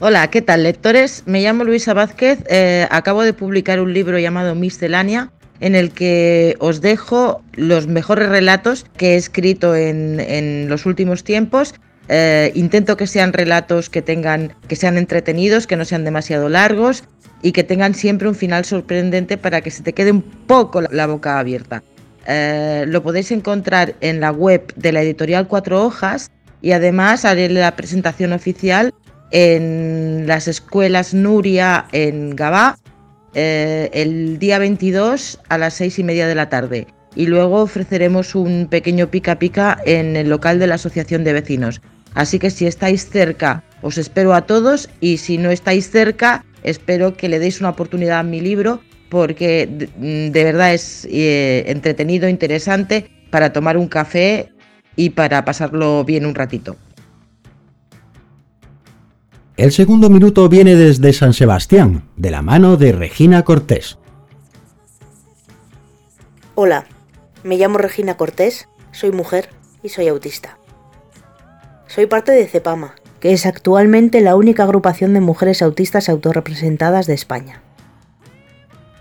Hola, 0.00 0.28
¿qué 0.28 0.42
tal 0.42 0.64
lectores? 0.64 1.22
Me 1.24 1.40
llamo 1.40 1.64
Luisa 1.64 1.94
Vázquez, 1.94 2.40
eh, 2.50 2.86
acabo 2.90 3.22
de 3.22 3.32
publicar 3.32 3.80
un 3.80 3.94
libro 3.94 4.18
llamado 4.18 4.54
Miscelánea 4.54 5.30
en 5.60 5.74
el 5.74 5.92
que 5.92 6.56
os 6.58 6.82
dejo 6.82 7.42
los 7.54 7.86
mejores 7.86 8.28
relatos 8.28 8.84
que 8.98 9.14
he 9.14 9.16
escrito 9.16 9.74
en, 9.74 10.68
los 10.68 10.84
últimos 10.84 11.24
tiempos. 11.24 11.74
Eh, 12.10 12.52
intento 12.54 12.98
que 12.98 13.06
sean 13.06 13.32
relatos 13.32 13.88
que 13.88 14.02
tengan, 14.02 14.52
que 14.68 14.76
sean 14.76 14.98
entretenidos, 14.98 15.66
que 15.66 15.78
no 15.78 15.86
sean 15.86 16.04
demasiado 16.04 16.50
largos 16.50 17.04
y 17.40 17.52
que 17.52 17.64
tengan 17.64 17.94
siempre 17.94 18.28
un 18.28 18.34
final 18.34 18.66
sorprendente 18.66 19.38
para 19.38 19.62
que 19.62 19.70
se 19.70 19.82
te 19.82 19.94
quede 19.94 20.10
un 20.10 20.20
poco 20.20 20.82
la 20.82 21.06
boca 21.06 21.38
abierta. 21.38 21.82
Eh, 22.26 22.84
lo 22.86 23.02
podéis 23.02 23.32
encontrar 23.32 23.94
en 24.00 24.20
la 24.20 24.30
web 24.30 24.72
de 24.76 24.92
la 24.92 25.02
editorial 25.02 25.48
Cuatro 25.48 25.84
Hojas 25.84 26.30
y 26.60 26.72
además 26.72 27.24
haré 27.24 27.48
la 27.48 27.74
presentación 27.74 28.32
oficial 28.32 28.94
en 29.32 30.24
las 30.26 30.46
escuelas 30.46 31.14
Nuria 31.14 31.86
en 31.92 32.36
Gabá 32.36 32.78
eh, 33.34 33.90
el 33.92 34.38
día 34.38 34.58
22 34.58 35.40
a 35.48 35.58
las 35.58 35.74
seis 35.74 35.98
y 35.98 36.04
media 36.04 36.26
de 36.26 36.34
la 36.34 36.48
tarde. 36.48 36.86
Y 37.14 37.26
luego 37.26 37.62
ofreceremos 37.62 38.34
un 38.34 38.68
pequeño 38.70 39.10
pica 39.10 39.38
pica 39.38 39.78
en 39.84 40.16
el 40.16 40.28
local 40.28 40.58
de 40.58 40.66
la 40.66 40.76
Asociación 40.76 41.24
de 41.24 41.32
Vecinos. 41.32 41.80
Así 42.14 42.38
que 42.38 42.50
si 42.50 42.66
estáis 42.66 43.08
cerca, 43.08 43.64
os 43.80 43.98
espero 43.98 44.34
a 44.34 44.42
todos 44.42 44.88
y 45.00 45.16
si 45.16 45.38
no 45.38 45.50
estáis 45.50 45.90
cerca, 45.90 46.44
espero 46.62 47.16
que 47.16 47.28
le 47.28 47.38
deis 47.38 47.60
una 47.60 47.70
oportunidad 47.70 48.20
a 48.20 48.22
mi 48.22 48.40
libro 48.40 48.80
porque 49.12 49.68
de, 49.68 50.30
verdad 50.42 50.72
es 50.72 51.06
eh, 51.10 51.64
entretenido, 51.66 52.30
interesante 52.30 53.10
para 53.28 53.52
tomar 53.52 53.76
un 53.76 53.86
café 53.86 54.54
y 54.96 55.10
para 55.10 55.44
pasarlo 55.44 56.02
bien 56.02 56.24
un 56.24 56.34
ratito. 56.34 56.76
El 59.58 59.70
segundo 59.70 60.08
minuto 60.08 60.48
viene 60.48 60.76
desde 60.76 61.12
San 61.12 61.34
Sebastián, 61.34 62.04
de 62.16 62.30
la 62.30 62.40
mano 62.40 62.78
de 62.78 62.92
Regina 62.92 63.42
Cortés. 63.42 63.98
Hola, 66.54 66.86
me 67.44 67.58
llamo 67.58 67.76
Regina 67.76 68.16
Cortés, 68.16 68.66
soy 68.92 69.12
mujer 69.12 69.50
y 69.82 69.90
soy 69.90 70.08
autista. 70.08 70.56
Soy 71.86 72.06
parte 72.06 72.32
de 72.32 72.46
CEPAMA, 72.46 72.94
que 73.20 73.34
es 73.34 73.44
actualmente 73.44 74.22
la 74.22 74.36
única 74.36 74.62
agrupación 74.62 75.12
de 75.12 75.20
mujeres 75.20 75.60
autistas 75.60 76.08
autorrepresentadas 76.08 77.06
de 77.06 77.12
España. 77.12 77.61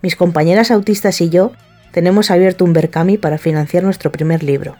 Mis 0.01 0.15
compañeras 0.15 0.71
autistas 0.71 1.21
y 1.21 1.29
yo 1.29 1.51
tenemos 1.91 2.31
abierto 2.31 2.65
un 2.65 2.73
Berkami 2.73 3.17
para 3.17 3.37
financiar 3.37 3.83
nuestro 3.83 4.11
primer 4.11 4.43
libro, 4.43 4.75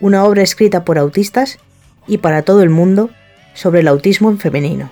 una 0.00 0.24
obra 0.24 0.42
escrita 0.42 0.84
por 0.84 0.98
autistas 0.98 1.58
y 2.06 2.18
para 2.18 2.42
todo 2.42 2.62
el 2.62 2.70
mundo 2.70 3.10
sobre 3.54 3.80
el 3.80 3.88
autismo 3.88 4.30
en 4.30 4.38
femenino, 4.38 4.90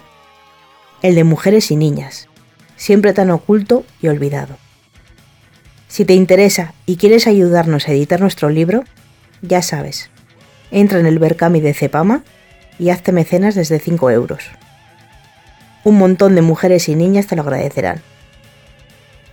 el 1.03 1.17
de 1.17 1.25
mujeres 1.25 1.71
y 1.71 1.77
niñas, 1.77 2.29
siempre 2.77 3.13
tan 3.13 3.31
oculto 3.31 3.85
y 4.01 4.09
olvidado. 4.09 4.57
Si 5.89 6.05
te 6.05 6.15
interesa 6.15 6.73
y 6.87 6.97
quieres 6.97 7.27
ayudarnos 7.27 7.89
a 7.89 7.93
editar 7.93 8.21
nuestro 8.21 8.49
libro, 8.49 8.85
ya 9.43 9.61
sabes, 9.61 10.09
entra 10.71 11.01
en 11.01 11.07
el 11.07 11.19
Berkami 11.19 11.61
de 11.61 11.75
Cepama 11.75 12.23
y 12.79 12.91
hazte 12.91 13.13
mecenas 13.13 13.55
desde 13.55 13.81
5 13.81 14.11
euros. 14.11 14.45
Un 15.85 15.99
montón 15.99 16.37
de 16.37 16.43
mujeres 16.43 16.89
y 16.89 16.95
niñas 16.95 17.27
te 17.27 17.35
lo 17.35 17.43
agradecerán. 17.43 18.01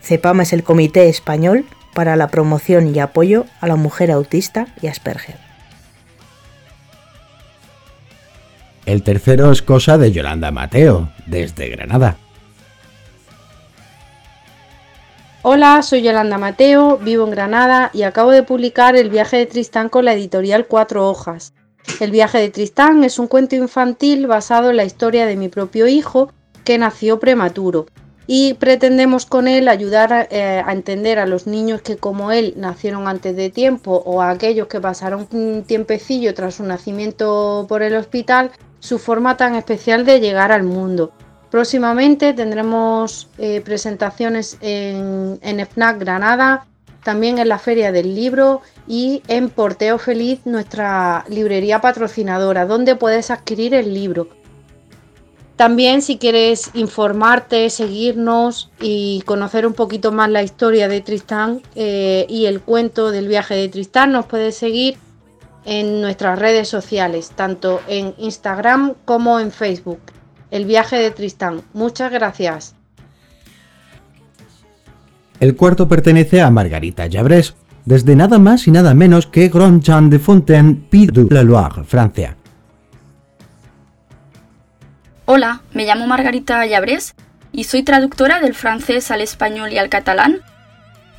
Cepama 0.01 0.43
es 0.43 0.53
el 0.53 0.63
Comité 0.63 1.09
Español 1.09 1.65
para 1.93 2.15
la 2.15 2.29
Promoción 2.29 2.93
y 2.95 2.99
Apoyo 2.99 3.45
a 3.61 3.67
la 3.67 3.75
Mujer 3.75 4.11
Autista 4.11 4.67
y 4.81 4.87
Asperger. 4.87 5.37
El 8.85 9.03
tercero 9.03 9.51
es 9.51 9.61
cosa 9.61 9.97
de 9.97 10.11
Yolanda 10.11 10.51
Mateo, 10.51 11.09
desde 11.27 11.69
Granada. 11.69 12.17
Hola, 15.41 15.81
soy 15.83 16.01
Yolanda 16.01 16.37
Mateo, 16.37 16.97
vivo 16.97 17.25
en 17.25 17.31
Granada 17.31 17.91
y 17.93 18.03
acabo 18.03 18.31
de 18.31 18.43
publicar 18.43 18.95
El 18.95 19.09
viaje 19.09 19.37
de 19.37 19.45
Tristán 19.45 19.89
con 19.89 20.05
la 20.05 20.13
editorial 20.13 20.67
Cuatro 20.67 21.07
Hojas. 21.07 21.53
El 21.99 22.11
viaje 22.11 22.39
de 22.39 22.49
Tristán 22.49 23.03
es 23.03 23.19
un 23.19 23.27
cuento 23.27 23.55
infantil 23.55 24.27
basado 24.27 24.69
en 24.69 24.77
la 24.77 24.85
historia 24.85 25.25
de 25.25 25.35
mi 25.35 25.49
propio 25.49 25.87
hijo 25.87 26.31
que 26.63 26.77
nació 26.77 27.19
prematuro 27.19 27.85
y 28.31 28.53
pretendemos 28.53 29.25
con 29.25 29.47
él 29.47 29.67
ayudar 29.67 30.27
eh, 30.29 30.61
a 30.63 30.71
entender 30.71 31.17
a 31.17 31.25
los 31.25 31.47
niños 31.47 31.81
que 31.81 31.97
como 31.97 32.31
él 32.31 32.53
nacieron 32.57 33.07
antes 33.07 33.35
de 33.35 33.49
tiempo 33.49 34.03
o 34.05 34.21
a 34.21 34.29
aquellos 34.29 34.67
que 34.67 34.79
pasaron 34.79 35.27
un 35.31 35.63
tiempecillo 35.63 36.31
tras 36.35 36.53
su 36.53 36.63
nacimiento 36.63 37.65
por 37.67 37.81
el 37.81 37.95
hospital 37.95 38.51
su 38.79 38.99
forma 38.99 39.35
tan 39.35 39.55
especial 39.55 40.05
de 40.05 40.19
llegar 40.19 40.51
al 40.51 40.61
mundo. 40.61 41.11
Próximamente 41.49 42.33
tendremos 42.33 43.29
eh, 43.39 43.61
presentaciones 43.61 44.59
en, 44.61 45.39
en 45.41 45.65
FNAC 45.65 45.97
Granada, 45.97 46.67
también 47.03 47.39
en 47.39 47.49
la 47.49 47.57
Feria 47.57 47.91
del 47.91 48.13
Libro 48.13 48.61
y 48.87 49.23
en 49.27 49.49
Porteo 49.49 49.97
Feliz, 49.97 50.41
nuestra 50.45 51.25
librería 51.29 51.81
patrocinadora, 51.81 52.67
donde 52.67 52.95
puedes 52.95 53.31
adquirir 53.31 53.73
el 53.73 53.91
libro. 53.91 54.38
También 55.59 56.01
si 56.01 56.17
quieres 56.17 56.71
informarte, 56.73 57.69
seguirnos 57.69 58.71
y 58.79 59.23
conocer 59.25 59.67
un 59.67 59.73
poquito 59.73 60.13
más 60.13 60.29
la 60.29 60.41
historia 60.41 60.87
de 60.87 61.01
Tristán 61.01 61.61
eh, 61.75 62.25
y 62.29 62.45
el 62.45 62.61
cuento 62.61 63.11
del 63.11 63.27
viaje 63.27 63.55
de 63.55 63.67
Tristán, 63.67 64.13
nos 64.13 64.25
puedes 64.25 64.55
seguir 64.55 64.95
en 65.65 65.99
nuestras 65.99 66.39
redes 66.39 66.69
sociales, 66.69 67.33
tanto 67.35 67.81
en 67.89 68.13
Instagram 68.19 68.93
como 69.03 69.41
en 69.41 69.51
Facebook. 69.51 69.99
El 70.49 70.63
viaje 70.63 70.95
de 70.95 71.11
Tristán. 71.11 71.61
Muchas 71.73 72.09
gracias. 72.09 72.75
El 75.41 75.57
cuarto 75.57 75.89
pertenece 75.89 76.39
a 76.39 76.49
Margarita 76.49 77.05
Jabrés, 77.11 77.53
desde 77.83 78.15
nada 78.15 78.39
más 78.39 78.65
y 78.65 78.71
nada 78.71 78.93
menos 78.93 79.27
que 79.27 79.49
Grand 79.49 79.83
Jean 79.83 80.09
de 80.09 80.19
Fontaine, 80.19 80.85
Pied 80.89 81.11
de 81.11 81.25
la 81.29 81.43
Loire, 81.43 81.83
Francia. 81.83 82.37
Hola, 85.31 85.61
me 85.73 85.85
llamo 85.85 86.07
Margarita 86.07 86.65
Llabrés 86.65 87.13
y 87.51 87.65
soy 87.65 87.83
traductora 87.83 88.39
del 88.39 88.55
francés 88.55 89.11
al 89.11 89.21
español 89.21 89.71
y 89.71 89.77
al 89.77 89.87
catalán 89.87 90.41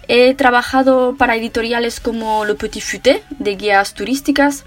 He 0.09 0.35
trabajado 0.35 1.15
para 1.17 1.37
editoriales 1.37 2.01
como 2.01 2.45
Le 2.45 2.57
Petit 2.57 2.83
Futé, 2.83 3.23
de 3.39 3.55
guías 3.55 3.95
turísticas. 3.95 4.65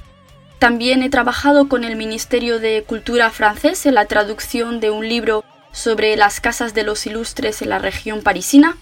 También 0.60 1.03
he 1.03 1.10
trabajado 1.10 1.67
con 1.67 1.84
el 1.84 1.97
Ministerio 1.97 2.60
de 2.60 2.86
Cultura 2.88 3.32
francés 3.32 3.86
en 3.86 3.95
la 3.95 4.06
traducción 4.06 4.79
de 4.79 4.91
un 4.91 5.10
libro 5.10 5.43
sobre 5.73 6.15
las 6.15 6.39
casas 6.39 6.73
de 6.73 6.84
los 6.84 7.06
ilustres 7.06 7.62
en 7.62 7.67
la 7.67 7.79
región 7.79 8.21
parisina. 8.21 8.77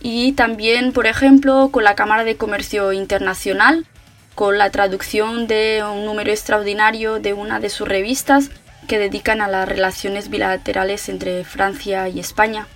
Y 0.00 0.32
también, 0.32 0.92
por 0.92 1.06
ejemplo, 1.06 1.68
con 1.70 1.84
la 1.84 1.94
Cámara 1.94 2.24
de 2.24 2.36
Comercio 2.36 2.92
Internacional, 2.92 3.86
con 4.34 4.58
la 4.58 4.70
traducción 4.70 5.46
de 5.46 5.84
un 5.88 6.04
número 6.04 6.32
extraordinario 6.32 7.20
de 7.20 7.34
una 7.34 7.60
de 7.60 7.70
sus 7.70 7.86
revistas 7.86 8.50
que 8.86 8.98
dedican 8.98 9.40
a 9.40 9.48
las 9.48 9.68
relaciones 9.68 10.30
bilaterales 10.30 11.08
entre 11.08 11.44
Francia 11.44 12.08
y 12.08 12.20
España. 12.20 12.66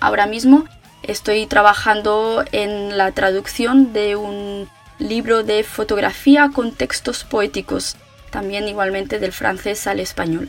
Ahora 0.00 0.26
mismo 0.26 0.66
Estoy 1.06 1.46
trabajando 1.46 2.44
en 2.52 2.96
la 2.96 3.10
traducción 3.12 3.92
de 3.92 4.16
un 4.16 4.70
libro 4.98 5.42
de 5.42 5.62
fotografía 5.62 6.48
con 6.54 6.72
textos 6.72 7.24
poéticos, 7.24 7.96
también 8.30 8.66
igualmente 8.68 9.18
del 9.18 9.32
francés 9.32 9.86
al 9.86 10.00
español. 10.00 10.48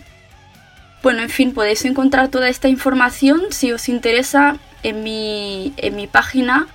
Bueno, 1.04 1.24
en 1.24 1.30
fin, 1.30 1.54
podéis 1.54 1.84
encontrar 1.84 2.30
toda 2.30 2.48
esta 2.48 2.70
información 2.70 3.52
si 3.52 3.74
os 3.74 3.90
interesa 3.90 4.56
en 4.82 5.04
mi, 5.04 5.74
en 5.76 5.98
mi 5.98 6.08
página 6.08 6.68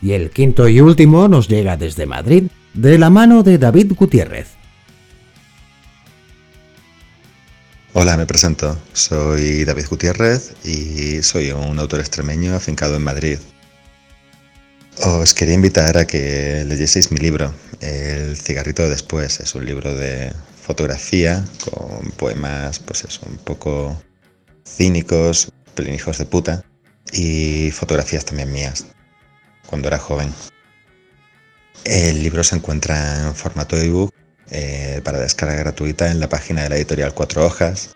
Y 0.00 0.12
el 0.12 0.30
quinto 0.30 0.68
y 0.68 0.80
último 0.80 1.28
nos 1.28 1.48
llega 1.48 1.76
desde 1.76 2.06
Madrid 2.06 2.44
de 2.74 2.98
la 2.98 3.10
mano 3.10 3.42
de 3.42 3.58
David 3.58 3.92
Gutiérrez. 3.94 4.48
Hola, 7.94 8.16
me 8.16 8.26
presento. 8.26 8.78
Soy 8.92 9.64
David 9.64 9.86
Gutiérrez 9.90 10.54
y 10.64 11.22
soy 11.22 11.50
un 11.50 11.78
autor 11.78 12.00
extremeño 12.00 12.54
afincado 12.54 12.96
en 12.96 13.02
Madrid. 13.02 13.38
Os 15.02 15.34
quería 15.34 15.54
invitar 15.54 15.96
a 15.96 16.06
que 16.06 16.64
leyeseis 16.66 17.10
mi 17.10 17.18
libro, 17.18 17.52
El 17.80 18.36
cigarrito 18.36 18.82
de 18.82 18.90
después. 18.90 19.40
Es 19.40 19.54
un 19.54 19.64
libro 19.64 19.94
de 19.94 20.32
fotografía 20.60 21.44
con 21.64 22.10
poemas, 22.12 22.78
pues 22.78 23.04
eso, 23.04 23.20
un 23.28 23.38
poco 23.38 24.00
cínicos, 24.66 25.50
hijos 25.92 26.18
de 26.18 26.24
puta, 26.26 26.64
y 27.12 27.70
fotografías 27.72 28.24
también 28.24 28.52
mías, 28.52 28.86
cuando 29.68 29.88
era 29.88 29.98
joven. 29.98 30.32
El 31.84 32.22
libro 32.22 32.42
se 32.42 32.56
encuentra 32.56 33.28
en 33.28 33.34
formato 33.34 33.76
ebook 33.76 34.12
eh, 34.50 35.00
para 35.04 35.20
descarga 35.20 35.56
gratuita 35.56 36.10
en 36.10 36.20
la 36.20 36.28
página 36.28 36.62
de 36.62 36.70
la 36.70 36.76
editorial 36.76 37.14
Cuatro 37.14 37.44
Hojas. 37.46 37.94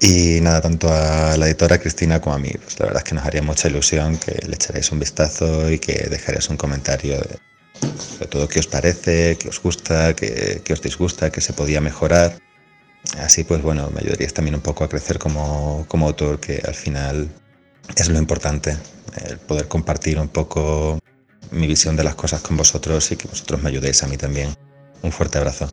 Y 0.00 0.40
nada, 0.42 0.60
tanto 0.60 0.92
a 0.92 1.36
la 1.36 1.46
editora 1.46 1.78
Cristina 1.78 2.20
como 2.20 2.36
a 2.36 2.38
mí, 2.38 2.50
pues 2.62 2.78
la 2.78 2.86
verdad 2.86 3.02
es 3.02 3.08
que 3.08 3.14
nos 3.14 3.24
haría 3.24 3.42
mucha 3.42 3.68
ilusión 3.68 4.18
que 4.18 4.32
le 4.46 4.54
echarais 4.54 4.92
un 4.92 4.98
vistazo 4.98 5.70
y 5.70 5.78
que 5.78 6.08
dejarais 6.10 6.50
un 6.50 6.58
comentario 6.58 7.18
de, 7.18 8.26
todo 8.26 8.46
qué 8.48 8.60
os 8.60 8.66
parece, 8.66 9.36
qué 9.38 9.48
os 9.48 9.60
gusta, 9.62 10.14
qué, 10.14 10.60
qué 10.62 10.72
os 10.72 10.82
disgusta, 10.82 11.30
qué 11.30 11.40
se 11.40 11.54
podía 11.54 11.80
mejorar. 11.80 12.38
Así 13.18 13.44
pues, 13.44 13.62
bueno, 13.62 13.90
me 13.90 14.00
ayudaríais 14.00 14.34
también 14.34 14.54
un 14.54 14.60
poco 14.60 14.84
a 14.84 14.88
crecer 14.88 15.18
como, 15.18 15.86
como 15.88 16.06
autor, 16.06 16.40
que 16.40 16.60
al 16.66 16.74
final 16.74 17.28
es 17.94 18.08
lo 18.08 18.18
importante, 18.18 18.76
el 19.28 19.38
poder 19.38 19.68
compartir 19.68 20.18
un 20.18 20.28
poco 20.28 20.98
mi 21.50 21.66
visión 21.66 21.96
de 21.96 22.04
las 22.04 22.14
cosas 22.14 22.40
con 22.40 22.56
vosotros 22.56 23.10
y 23.12 23.16
que 23.16 23.28
vosotros 23.28 23.62
me 23.62 23.68
ayudéis 23.70 24.02
a 24.02 24.08
mí 24.08 24.16
también. 24.16 24.54
Un 25.02 25.12
fuerte 25.12 25.38
abrazo. 25.38 25.68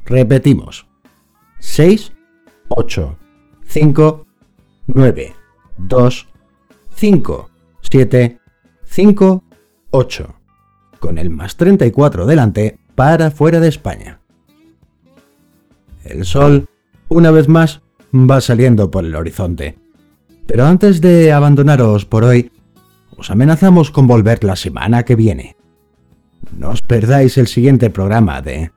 Repetimos. 0.04 0.88
6 1.60 2.12
8 2.70 3.20
5 3.68 4.26
9 4.88 5.36
2 5.78 6.28
5 6.96 7.50
7 7.82 8.40
5 8.84 9.44
8 9.92 10.42
con 11.02 11.18
el 11.18 11.30
más 11.30 11.58
34 11.58 12.26
delante 12.26 12.80
para 12.96 13.32
fuera 13.32 13.60
de 13.60 13.68
España. 13.68 14.20
El 16.04 16.26
sol, 16.26 16.68
una 17.10 17.32
vez 17.32 17.48
más, 17.48 17.82
va 18.14 18.42
saliendo 18.42 18.92
por 18.92 19.06
el 19.06 19.16
horizonte. 19.16 19.78
Pero 20.48 20.66
antes 20.66 21.02
de 21.02 21.32
abandonaros 21.32 22.06
por 22.06 22.24
hoy, 22.24 22.52
os 23.16 23.30
amenazamos 23.30 23.92
con 23.92 24.08
volver 24.08 24.44
la 24.44 24.56
semana 24.56 25.04
que 25.04 25.16
viene. 25.16 25.56
No 26.58 26.72
os 26.72 26.82
perdáis 26.82 27.38
el 27.38 27.48
siguiente 27.48 27.90
programa 27.90 28.42
de 28.42 28.72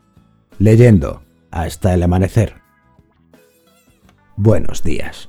Leyendo 0.58 1.22
hasta 1.50 1.94
el 1.94 2.02
amanecer. 2.02 2.54
Buenos 4.36 4.82
días. 4.82 5.28